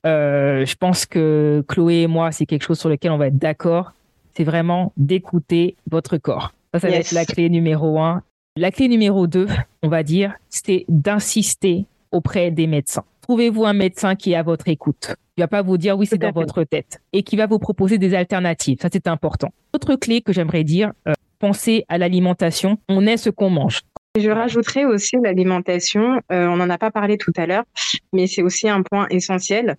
euh, 0.06 0.64
je 0.64 0.74
pense 0.76 1.04
que 1.04 1.62
Chloé 1.68 1.96
et 1.96 2.06
moi, 2.06 2.32
c'est 2.32 2.46
quelque 2.46 2.64
chose 2.64 2.80
sur 2.80 2.88
lequel 2.88 3.10
on 3.10 3.18
va 3.18 3.26
être 3.26 3.36
d'accord. 3.36 3.92
C'est 4.34 4.44
vraiment 4.44 4.94
d'écouter 4.96 5.76
votre 5.90 6.16
corps. 6.16 6.54
Ça, 6.72 6.80
ça 6.80 6.88
va 6.88 6.96
être 6.96 7.12
la 7.12 7.26
clé 7.26 7.50
numéro 7.50 8.00
un. 8.00 8.22
La 8.56 8.70
clé 8.70 8.88
numéro 8.88 9.26
deux, 9.26 9.48
on 9.82 9.88
va 9.88 10.02
dire, 10.02 10.32
c'est 10.48 10.86
d'insister 10.88 11.84
auprès 12.10 12.50
des 12.50 12.66
médecins. 12.66 13.04
Trouvez-vous 13.26 13.64
un 13.64 13.72
médecin 13.72 14.16
qui 14.16 14.32
est 14.32 14.36
à 14.36 14.42
votre 14.42 14.68
écoute? 14.68 15.14
Il 15.38 15.40
va 15.40 15.48
pas 15.48 15.62
vous 15.62 15.78
dire 15.78 15.96
oui, 15.96 16.04
c'est 16.04 16.18
dans 16.18 16.30
votre 16.30 16.62
tête 16.62 17.00
et 17.14 17.22
qui 17.22 17.36
va 17.36 17.46
vous 17.46 17.58
proposer 17.58 17.96
des 17.96 18.12
alternatives. 18.12 18.76
Ça, 18.82 18.90
c'est 18.92 19.08
important. 19.08 19.48
Autre 19.72 19.94
clé 19.94 20.20
que 20.20 20.34
j'aimerais 20.34 20.62
dire, 20.62 20.92
euh, 21.08 21.14
pensez 21.38 21.86
à 21.88 21.96
l'alimentation. 21.96 22.76
On 22.90 23.06
est 23.06 23.16
ce 23.16 23.30
qu'on 23.30 23.48
mange. 23.48 23.80
Je 24.20 24.28
rajouterais 24.28 24.84
aussi 24.84 25.16
l'alimentation. 25.16 26.20
Euh, 26.30 26.48
on 26.48 26.56
n'en 26.56 26.68
a 26.68 26.76
pas 26.76 26.90
parlé 26.90 27.16
tout 27.16 27.32
à 27.38 27.46
l'heure, 27.46 27.64
mais 28.12 28.26
c'est 28.26 28.42
aussi 28.42 28.68
un 28.68 28.82
point 28.82 29.06
essentiel. 29.08 29.78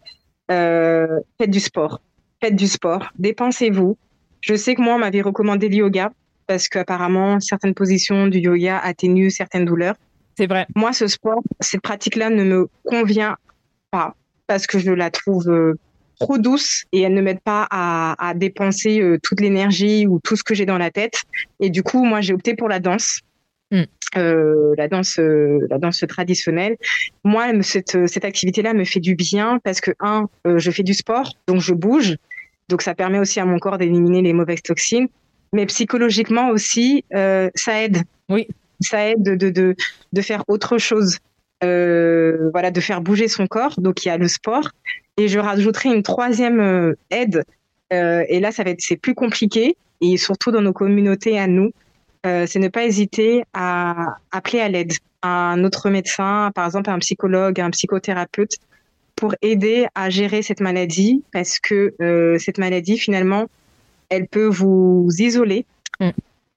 Euh, 0.50 1.20
faites 1.40 1.52
du 1.52 1.60
sport. 1.60 2.02
Faites 2.42 2.56
du 2.56 2.66
sport. 2.66 3.12
Dépensez-vous. 3.20 3.96
Je 4.42 4.56
sais 4.56 4.74
que 4.74 4.82
moi, 4.82 4.96
on 4.96 5.00
m'avait 5.00 5.22
recommandé 5.22 5.70
le 5.70 5.76
yoga 5.76 6.12
parce 6.48 6.68
qu'apparemment, 6.68 7.40
certaines 7.40 7.76
positions 7.76 8.26
du 8.26 8.40
yoga 8.40 8.80
atténuent 8.80 9.30
certaines 9.30 9.66
douleurs. 9.66 9.98
C'est 10.38 10.48
vrai. 10.48 10.68
Moi, 10.76 10.94
ce 10.94 11.08
sport, 11.08 11.42
cette 11.62 11.82
pratique-là 11.82 12.30
ne 12.30 12.44
me 12.44 12.68
convient 12.84 13.38
pas 13.92 14.16
parce 14.48 14.68
que 14.68 14.80
je 14.80 14.92
la 14.92 15.10
trouve 15.10 15.50
euh, 15.50 15.74
trop 16.20 16.38
douce 16.38 16.84
et 16.92 17.02
elle 17.02 17.14
ne 17.14 17.22
m'aide 17.22 17.40
pas 17.40 17.68
à, 17.70 18.34
dépenser 18.36 19.02
euh, 19.02 19.18
toute 19.22 19.42
l'énergie 19.42 20.08
ou 20.08 20.20
tout 20.24 20.36
ce 20.36 20.44
que 20.44 20.54
j'ai 20.54 20.66
dans 20.66 20.78
la 20.78 20.92
tête. 20.92 21.24
Et 21.60 21.70
du 21.70 21.84
coup, 21.84 22.04
moi, 22.04 22.22
j'ai 22.22 22.34
opté 22.34 22.56
pour 22.56 22.68
la 22.68 22.80
danse. 22.80 23.22
Mm. 23.72 23.84
Euh, 24.18 24.74
la 24.78 24.88
danse, 24.88 25.18
la 25.18 25.78
danse 25.78 26.04
traditionnelle. 26.08 26.78
Moi, 27.24 27.48
cette, 27.64 28.08
cette 28.08 28.24
activité-là 28.24 28.74
me 28.74 28.86
fait 28.86 29.00
du 29.00 29.16
bien 29.16 29.60
parce 29.64 29.82
que 29.82 29.92
un, 30.00 30.28
je 30.46 30.72
fais 30.72 30.84
du 30.84 30.94
sport, 30.94 31.34
donc 31.48 31.60
je 31.60 31.74
bouge, 31.74 32.16
donc 32.70 32.82
ça 32.82 32.96
permet 32.96 33.20
aussi 33.20 33.42
à 33.42 33.46
mon 33.46 33.60
corps 33.60 33.78
d'éliminer 33.78 34.22
les 34.22 34.32
mauvaises 34.32 34.62
toxines. 34.62 35.08
Mais 35.52 35.66
psychologiquement 35.66 36.50
aussi, 36.50 37.04
ça 37.12 37.84
aide. 37.84 38.04
Oui 38.30 38.48
ça 38.80 39.10
aide 39.10 39.24
de, 39.24 39.50
de, 39.50 39.76
de 40.14 40.22
faire 40.22 40.44
autre 40.48 40.78
chose. 40.78 41.20
Euh, 41.64 42.50
voilà, 42.52 42.70
de 42.70 42.82
faire 42.82 43.02
bouger 43.02 43.28
son 43.28 43.48
corps. 43.48 43.76
Donc 43.80 44.04
il 44.04 44.10
y 44.10 44.12
a 44.12 44.18
le 44.18 44.28
sport. 44.28 44.70
Et 45.18 45.28
je 45.28 45.40
rajouterai 45.40 45.90
une 45.90 46.04
troisième 46.04 46.60
euh, 46.60 46.94
aide. 47.10 47.44
Euh, 47.94 48.24
et 48.28 48.40
là, 48.40 48.52
ça 48.52 48.64
va 48.64 48.72
être 48.72 48.82
c'est 48.82 48.98
plus 48.98 49.16
compliqué. 49.16 49.78
Et 50.02 50.18
surtout 50.18 50.52
dans 50.52 50.62
nos 50.62 50.74
communautés 50.74 51.40
à 51.40 51.48
nous, 51.48 51.72
c'est 52.24 52.58
ne 52.58 52.70
pas 52.70 52.86
hésiter 52.86 53.44
à 53.54 54.18
appeler 54.32 54.60
à 54.60 54.68
l'aide 54.68 54.94
un 55.22 55.64
autre 55.64 55.92
médecin, 55.92 56.52
par 56.56 56.66
exemple 56.66 56.90
un 56.90 56.98
psychologue, 56.98 57.62
un 57.62 57.70
psychothérapeute, 57.70 58.56
pour 59.16 59.36
aider 59.44 59.86
à 59.94 60.10
gérer 60.10 60.42
cette 60.42 60.60
maladie, 60.60 61.24
parce 61.32 61.60
que 61.60 61.94
cette 62.40 62.58
maladie 62.58 62.98
finalement, 62.98 63.46
elle 64.10 64.28
peut 64.28 64.48
vous 64.48 65.08
isoler. 65.20 65.68
Mm. 66.00 66.10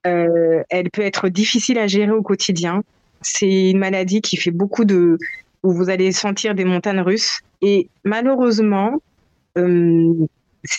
Euh, 0.06 0.62
elle 0.70 0.90
peut 0.90 1.02
être 1.02 1.28
difficile 1.28 1.78
à 1.78 1.86
gérer 1.86 2.12
au 2.12 2.22
quotidien. 2.22 2.82
C'est 3.20 3.70
une 3.70 3.78
maladie 3.78 4.20
qui 4.20 4.36
fait 4.36 4.50
beaucoup 4.50 4.84
de 4.84 5.18
où 5.64 5.72
vous 5.72 5.90
allez 5.90 6.12
sentir 6.12 6.54
des 6.54 6.64
montagnes 6.64 7.00
russes. 7.00 7.40
Et 7.62 7.88
malheureusement, 8.04 9.02
euh, 9.56 10.26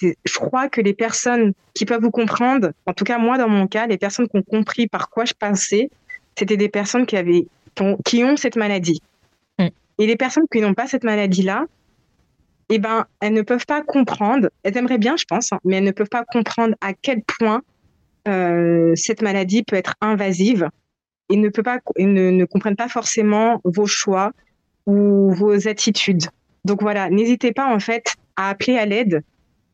je 0.02 0.40
crois 0.40 0.70
que 0.70 0.82
les 0.82 0.94
personnes 0.94 1.54
qui 1.74 1.86
peuvent 1.86 2.02
vous 2.02 2.12
comprendre, 2.12 2.72
en 2.86 2.94
tout 2.94 3.04
cas 3.04 3.18
moi 3.18 3.38
dans 3.38 3.50
mon 3.50 3.68
cas, 3.68 3.88
les 3.88 3.98
personnes 3.98 4.28
qui 4.28 4.38
ont 4.38 4.44
compris 4.44 4.88
par 4.88 5.10
quoi 5.10 5.26
je 5.26 5.34
passais, 5.34 5.90
c'était 6.38 6.58
des 6.58 6.70
personnes 6.70 7.06
qui 7.06 7.18
avaient 7.18 7.46
qui 8.06 8.24
ont, 8.24 8.36
cette 8.36 8.56
maladie. 8.56 9.02
Mm. 9.58 9.68
Et 10.00 10.08
les 10.08 10.16
personnes 10.16 10.46
qui 10.52 10.60
n'ont 10.60 10.74
pas 10.74 10.88
cette 10.88 11.04
maladie-là, 11.04 11.66
eh 12.70 12.78
ben, 12.78 13.06
elles 13.20 13.34
ne 13.34 13.42
peuvent 13.42 13.66
pas 13.66 13.82
comprendre. 13.82 14.50
Elles 14.64 14.78
aimeraient 14.78 14.98
bien, 14.98 15.16
je 15.18 15.26
pense, 15.26 15.54
hein, 15.54 15.60
mais 15.64 15.78
elles 15.78 15.84
ne 15.84 15.92
peuvent 15.92 16.10
pas 16.10 16.26
comprendre 16.26 16.76
à 16.82 16.94
quel 16.94 17.22
point 17.24 17.62
cette 18.26 19.22
maladie 19.22 19.64
peut 19.64 19.76
être 19.76 19.96
invasive 20.02 20.70
et 21.30 21.38
ne, 21.38 21.50
peut 21.50 21.64
pas, 21.64 21.80
ne, 21.98 22.32
ne 22.32 22.46
comprennent 22.46 22.76
pas 22.76 22.90
forcément 22.90 23.62
vos 23.64 23.86
choix 23.86 24.32
ou 24.86 25.32
vos 25.32 25.68
attitudes. 25.68 26.26
Donc 26.66 26.82
voilà, 26.82 27.10
n'hésitez 27.10 27.52
pas 27.52 27.74
en 27.74 27.80
fait 27.80 28.16
à 28.36 28.50
appeler 28.50 28.78
à 28.78 28.86
l'aide 28.86 29.24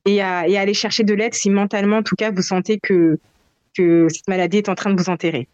et 0.06 0.22
à, 0.22 0.48
et 0.48 0.58
à 0.58 0.62
aller 0.62 0.74
chercher 0.74 1.04
de 1.04 1.14
l'aide 1.14 1.34
si 1.34 1.50
mentalement, 1.50 1.98
en 1.98 2.04
tout 2.04 2.16
cas, 2.16 2.32
vous 2.32 2.42
sentez 2.42 2.80
que, 2.80 3.20
que 3.76 4.08
cette 4.10 4.28
maladie 4.28 4.58
est 4.58 4.70
en 4.70 4.76
train 4.76 4.94
de 4.94 5.02
vous 5.02 5.10
enterrer. 5.10 5.48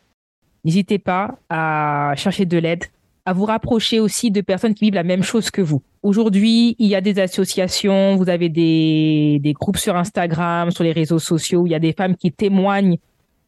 N'hésitez 0.65 0.99
pas 0.99 1.39
à 1.49 2.13
chercher 2.17 2.45
de 2.45 2.58
l'aide 2.58 2.86
à 3.25 3.34
vous 3.34 3.45
rapprocher 3.45 3.99
aussi 3.99 4.31
de 4.31 4.41
personnes 4.41 4.73
qui 4.73 4.86
vivent 4.86 4.95
la 4.95 5.03
même 5.03 5.23
chose 5.23 5.51
que 5.51 5.62
vous. 5.62 5.81
Aujourd'hui, 6.03 6.75
il 6.79 6.88
y 6.88 6.95
a 6.95 7.01
des 7.01 7.19
associations, 7.19 8.15
vous 8.15 8.29
avez 8.29 8.49
des, 8.49 9.39
des 9.41 9.53
groupes 9.53 9.77
sur 9.77 9.95
Instagram, 9.95 10.71
sur 10.71 10.84
les 10.84 10.91
réseaux 10.91 11.19
sociaux, 11.19 11.62
où 11.62 11.67
il 11.67 11.71
y 11.71 11.75
a 11.75 11.79
des 11.79 11.93
femmes 11.93 12.15
qui 12.15 12.31
témoignent 12.31 12.97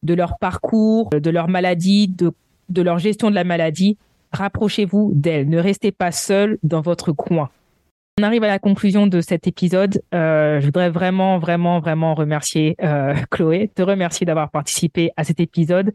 de 0.04 0.14
leur 0.14 0.38
parcours, 0.38 1.10
de 1.10 1.30
leur 1.30 1.48
maladie, 1.48 2.08
de, 2.08 2.32
de 2.70 2.82
leur 2.82 3.00
gestion 3.00 3.30
de 3.30 3.36
la 3.36 3.44
maladie. 3.44 3.98
Rapprochez-vous 4.32 5.12
d'elles. 5.16 5.50
Ne 5.50 5.60
restez 5.60 5.92
pas 5.92 6.12
seul 6.12 6.58
dans 6.64 6.82
votre 6.82 7.12
coin. 7.12 7.50
On 8.20 8.24
arrive 8.24 8.44
à 8.44 8.48
la 8.48 8.60
conclusion 8.60 9.08
de 9.08 9.22
cet 9.22 9.48
épisode. 9.48 10.04
Euh, 10.14 10.60
je 10.60 10.66
voudrais 10.66 10.92
vraiment, 10.92 11.40
vraiment, 11.40 11.80
vraiment 11.80 12.14
remercier 12.14 12.76
euh, 12.84 13.16
Chloé, 13.32 13.72
te 13.74 13.82
remercier 13.82 14.26
d'avoir 14.26 14.52
participé 14.52 15.10
à 15.18 15.24
cet 15.24 15.40
épisode 15.40 15.94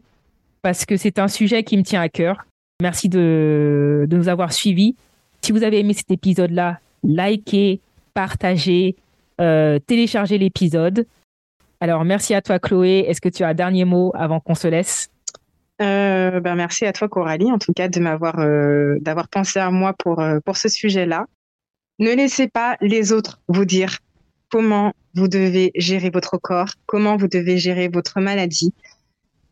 parce 0.61 0.85
que 0.85 0.97
c'est 0.97 1.19
un 1.19 1.29
sujet 1.29 1.63
qui 1.63 1.77
me 1.77 1.83
tient 1.83 2.01
à 2.01 2.09
cœur. 2.09 2.45
Merci 2.81 3.09
de, 3.09 4.07
nous 4.09 4.29
avoir 4.29 4.53
suivis. 4.53 4.95
Si 5.41 5.51
vous 5.51 5.63
avez 5.63 5.79
aimé 5.79 5.93
cet 5.93 6.11
épisode-là, 6.11 6.79
likez, 7.03 7.81
partagez, 8.13 8.95
euh, 9.41 9.79
téléchargez 9.79 10.37
l'épisode. 10.37 11.05
Alors, 11.81 12.05
merci 12.05 12.33
à 12.33 12.41
toi, 12.41 12.57
Chloé. 12.57 13.05
Est-ce 13.07 13.19
que 13.19 13.27
tu 13.27 13.43
as 13.43 13.49
un 13.49 13.53
dernier 13.53 13.83
mot 13.83 14.13
avant 14.15 14.39
qu'on 14.39 14.55
se 14.55 14.69
laisse? 14.69 15.09
Euh, 15.81 16.39
ben 16.41 16.55
merci 16.55 16.85
à 16.85 16.91
toi 16.91 17.07
Coralie 17.07 17.53
en 17.53 17.57
tout 17.57 17.71
cas 17.71 17.87
de 17.87 18.01
m'avoir 18.01 18.39
euh, 18.39 18.97
d'avoir 18.99 19.29
pensé 19.29 19.59
à 19.59 19.71
moi 19.71 19.93
pour 19.93 20.21
pour 20.43 20.57
ce 20.57 20.67
sujet-là. 20.67 21.25
Ne 21.99 22.11
laissez 22.11 22.49
pas 22.49 22.75
les 22.81 23.13
autres 23.13 23.39
vous 23.47 23.63
dire 23.63 23.99
comment 24.51 24.93
vous 25.15 25.29
devez 25.29 25.71
gérer 25.75 26.09
votre 26.09 26.37
corps, 26.37 26.69
comment 26.85 27.15
vous 27.15 27.29
devez 27.29 27.57
gérer 27.57 27.87
votre 27.87 28.19
maladie. 28.19 28.73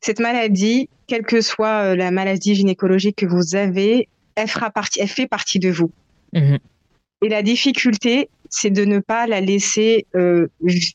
Cette 0.01 0.19
maladie, 0.19 0.89
quelle 1.07 1.23
que 1.23 1.41
soit 1.41 1.83
euh, 1.83 1.95
la 1.95 2.11
maladie 2.11 2.55
gynécologique 2.55 3.17
que 3.17 3.25
vous 3.25 3.55
avez, 3.55 4.07
elle 4.35 4.47
fera 4.47 4.69
partie, 4.69 4.99
elle 5.01 5.07
fait 5.07 5.27
partie 5.27 5.59
de 5.59 5.69
vous. 5.69 5.91
Mhm. 6.33 6.59
Et 7.23 7.29
la 7.29 7.41
difficulté, 7.41 8.29
c'est 8.49 8.69
de 8.69 8.85
ne 8.85 8.99
pas 8.99 9.25
la 9.25 9.41
laisser 9.41 10.05
euh, 10.15 10.47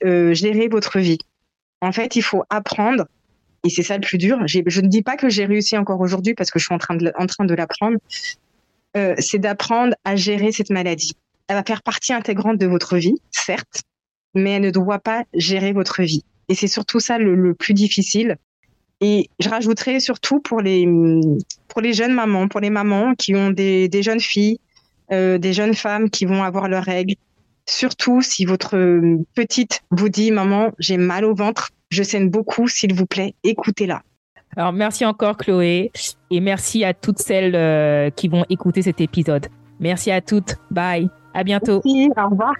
euh, 0.04 0.32
gérer 0.34 0.68
votre 0.68 1.00
vie. 1.00 1.18
En 1.80 1.90
fait, 1.90 2.14
il 2.14 2.22
faut 2.22 2.44
apprendre, 2.48 3.06
et 3.64 3.70
c'est 3.70 3.82
ça 3.82 3.96
le 3.96 4.02
plus 4.02 4.18
dur. 4.18 4.38
Je 4.46 4.80
ne 4.80 4.86
dis 4.86 5.02
pas 5.02 5.16
que 5.16 5.28
j'ai 5.28 5.44
réussi 5.44 5.76
encore 5.76 6.00
aujourd'hui 6.00 6.34
parce 6.34 6.50
que 6.50 6.60
je 6.60 6.66
suis 6.66 6.74
en 6.74 6.78
train 6.78 6.94
de, 6.94 7.12
en 7.18 7.26
train 7.26 7.44
de 7.44 7.54
l'apprendre. 7.54 7.98
c'est 9.18 9.38
d'apprendre 9.38 9.94
à 10.04 10.14
gérer 10.14 10.52
cette 10.52 10.70
maladie. 10.70 11.16
Elle 11.48 11.56
va 11.56 11.64
faire 11.64 11.82
partie 11.82 12.12
intégrante 12.12 12.58
de 12.58 12.66
votre 12.66 12.98
vie, 12.98 13.14
certes, 13.32 13.82
mais 14.34 14.52
elle 14.52 14.62
ne 14.62 14.70
doit 14.70 15.00
pas 15.00 15.24
gérer 15.34 15.72
votre 15.72 16.02
vie. 16.02 16.24
Et 16.48 16.54
c'est 16.54 16.68
surtout 16.68 17.00
ça 17.00 17.18
le 17.18 17.54
plus 17.54 17.74
difficile, 17.74 18.36
et 19.02 19.28
je 19.40 19.48
rajouterais 19.48 19.98
surtout 19.98 20.40
pour 20.40 20.60
les, 20.60 20.88
pour 21.68 21.80
les 21.82 21.92
jeunes 21.92 22.14
mamans, 22.14 22.46
pour 22.46 22.60
les 22.60 22.70
mamans 22.70 23.14
qui 23.18 23.34
ont 23.34 23.50
des, 23.50 23.88
des 23.88 24.02
jeunes 24.02 24.20
filles, 24.20 24.60
euh, 25.10 25.38
des 25.38 25.52
jeunes 25.52 25.74
femmes 25.74 26.08
qui 26.08 26.24
vont 26.24 26.42
avoir 26.42 26.68
leurs 26.68 26.84
règles. 26.84 27.16
Surtout 27.66 28.22
si 28.22 28.44
votre 28.44 28.76
petite 29.34 29.82
vous 29.90 30.08
dit 30.08 30.30
Maman, 30.30 30.70
j'ai 30.78 30.96
mal 30.96 31.24
au 31.24 31.34
ventre, 31.34 31.70
je 31.90 32.02
saigne 32.04 32.30
beaucoup, 32.30 32.68
s'il 32.68 32.94
vous 32.94 33.06
plaît, 33.06 33.34
écoutez-la. 33.42 34.02
Alors 34.56 34.72
merci 34.72 35.04
encore 35.04 35.36
Chloé 35.36 35.90
et 36.30 36.40
merci 36.40 36.84
à 36.84 36.94
toutes 36.94 37.18
celles 37.18 37.56
euh, 37.56 38.10
qui 38.10 38.28
vont 38.28 38.44
écouter 38.50 38.82
cet 38.82 39.00
épisode. 39.00 39.48
Merci 39.80 40.12
à 40.12 40.20
toutes. 40.20 40.56
Bye. 40.70 41.10
À 41.34 41.42
bientôt. 41.42 41.80
Merci, 41.84 42.10
au 42.16 42.28
revoir. 42.28 42.54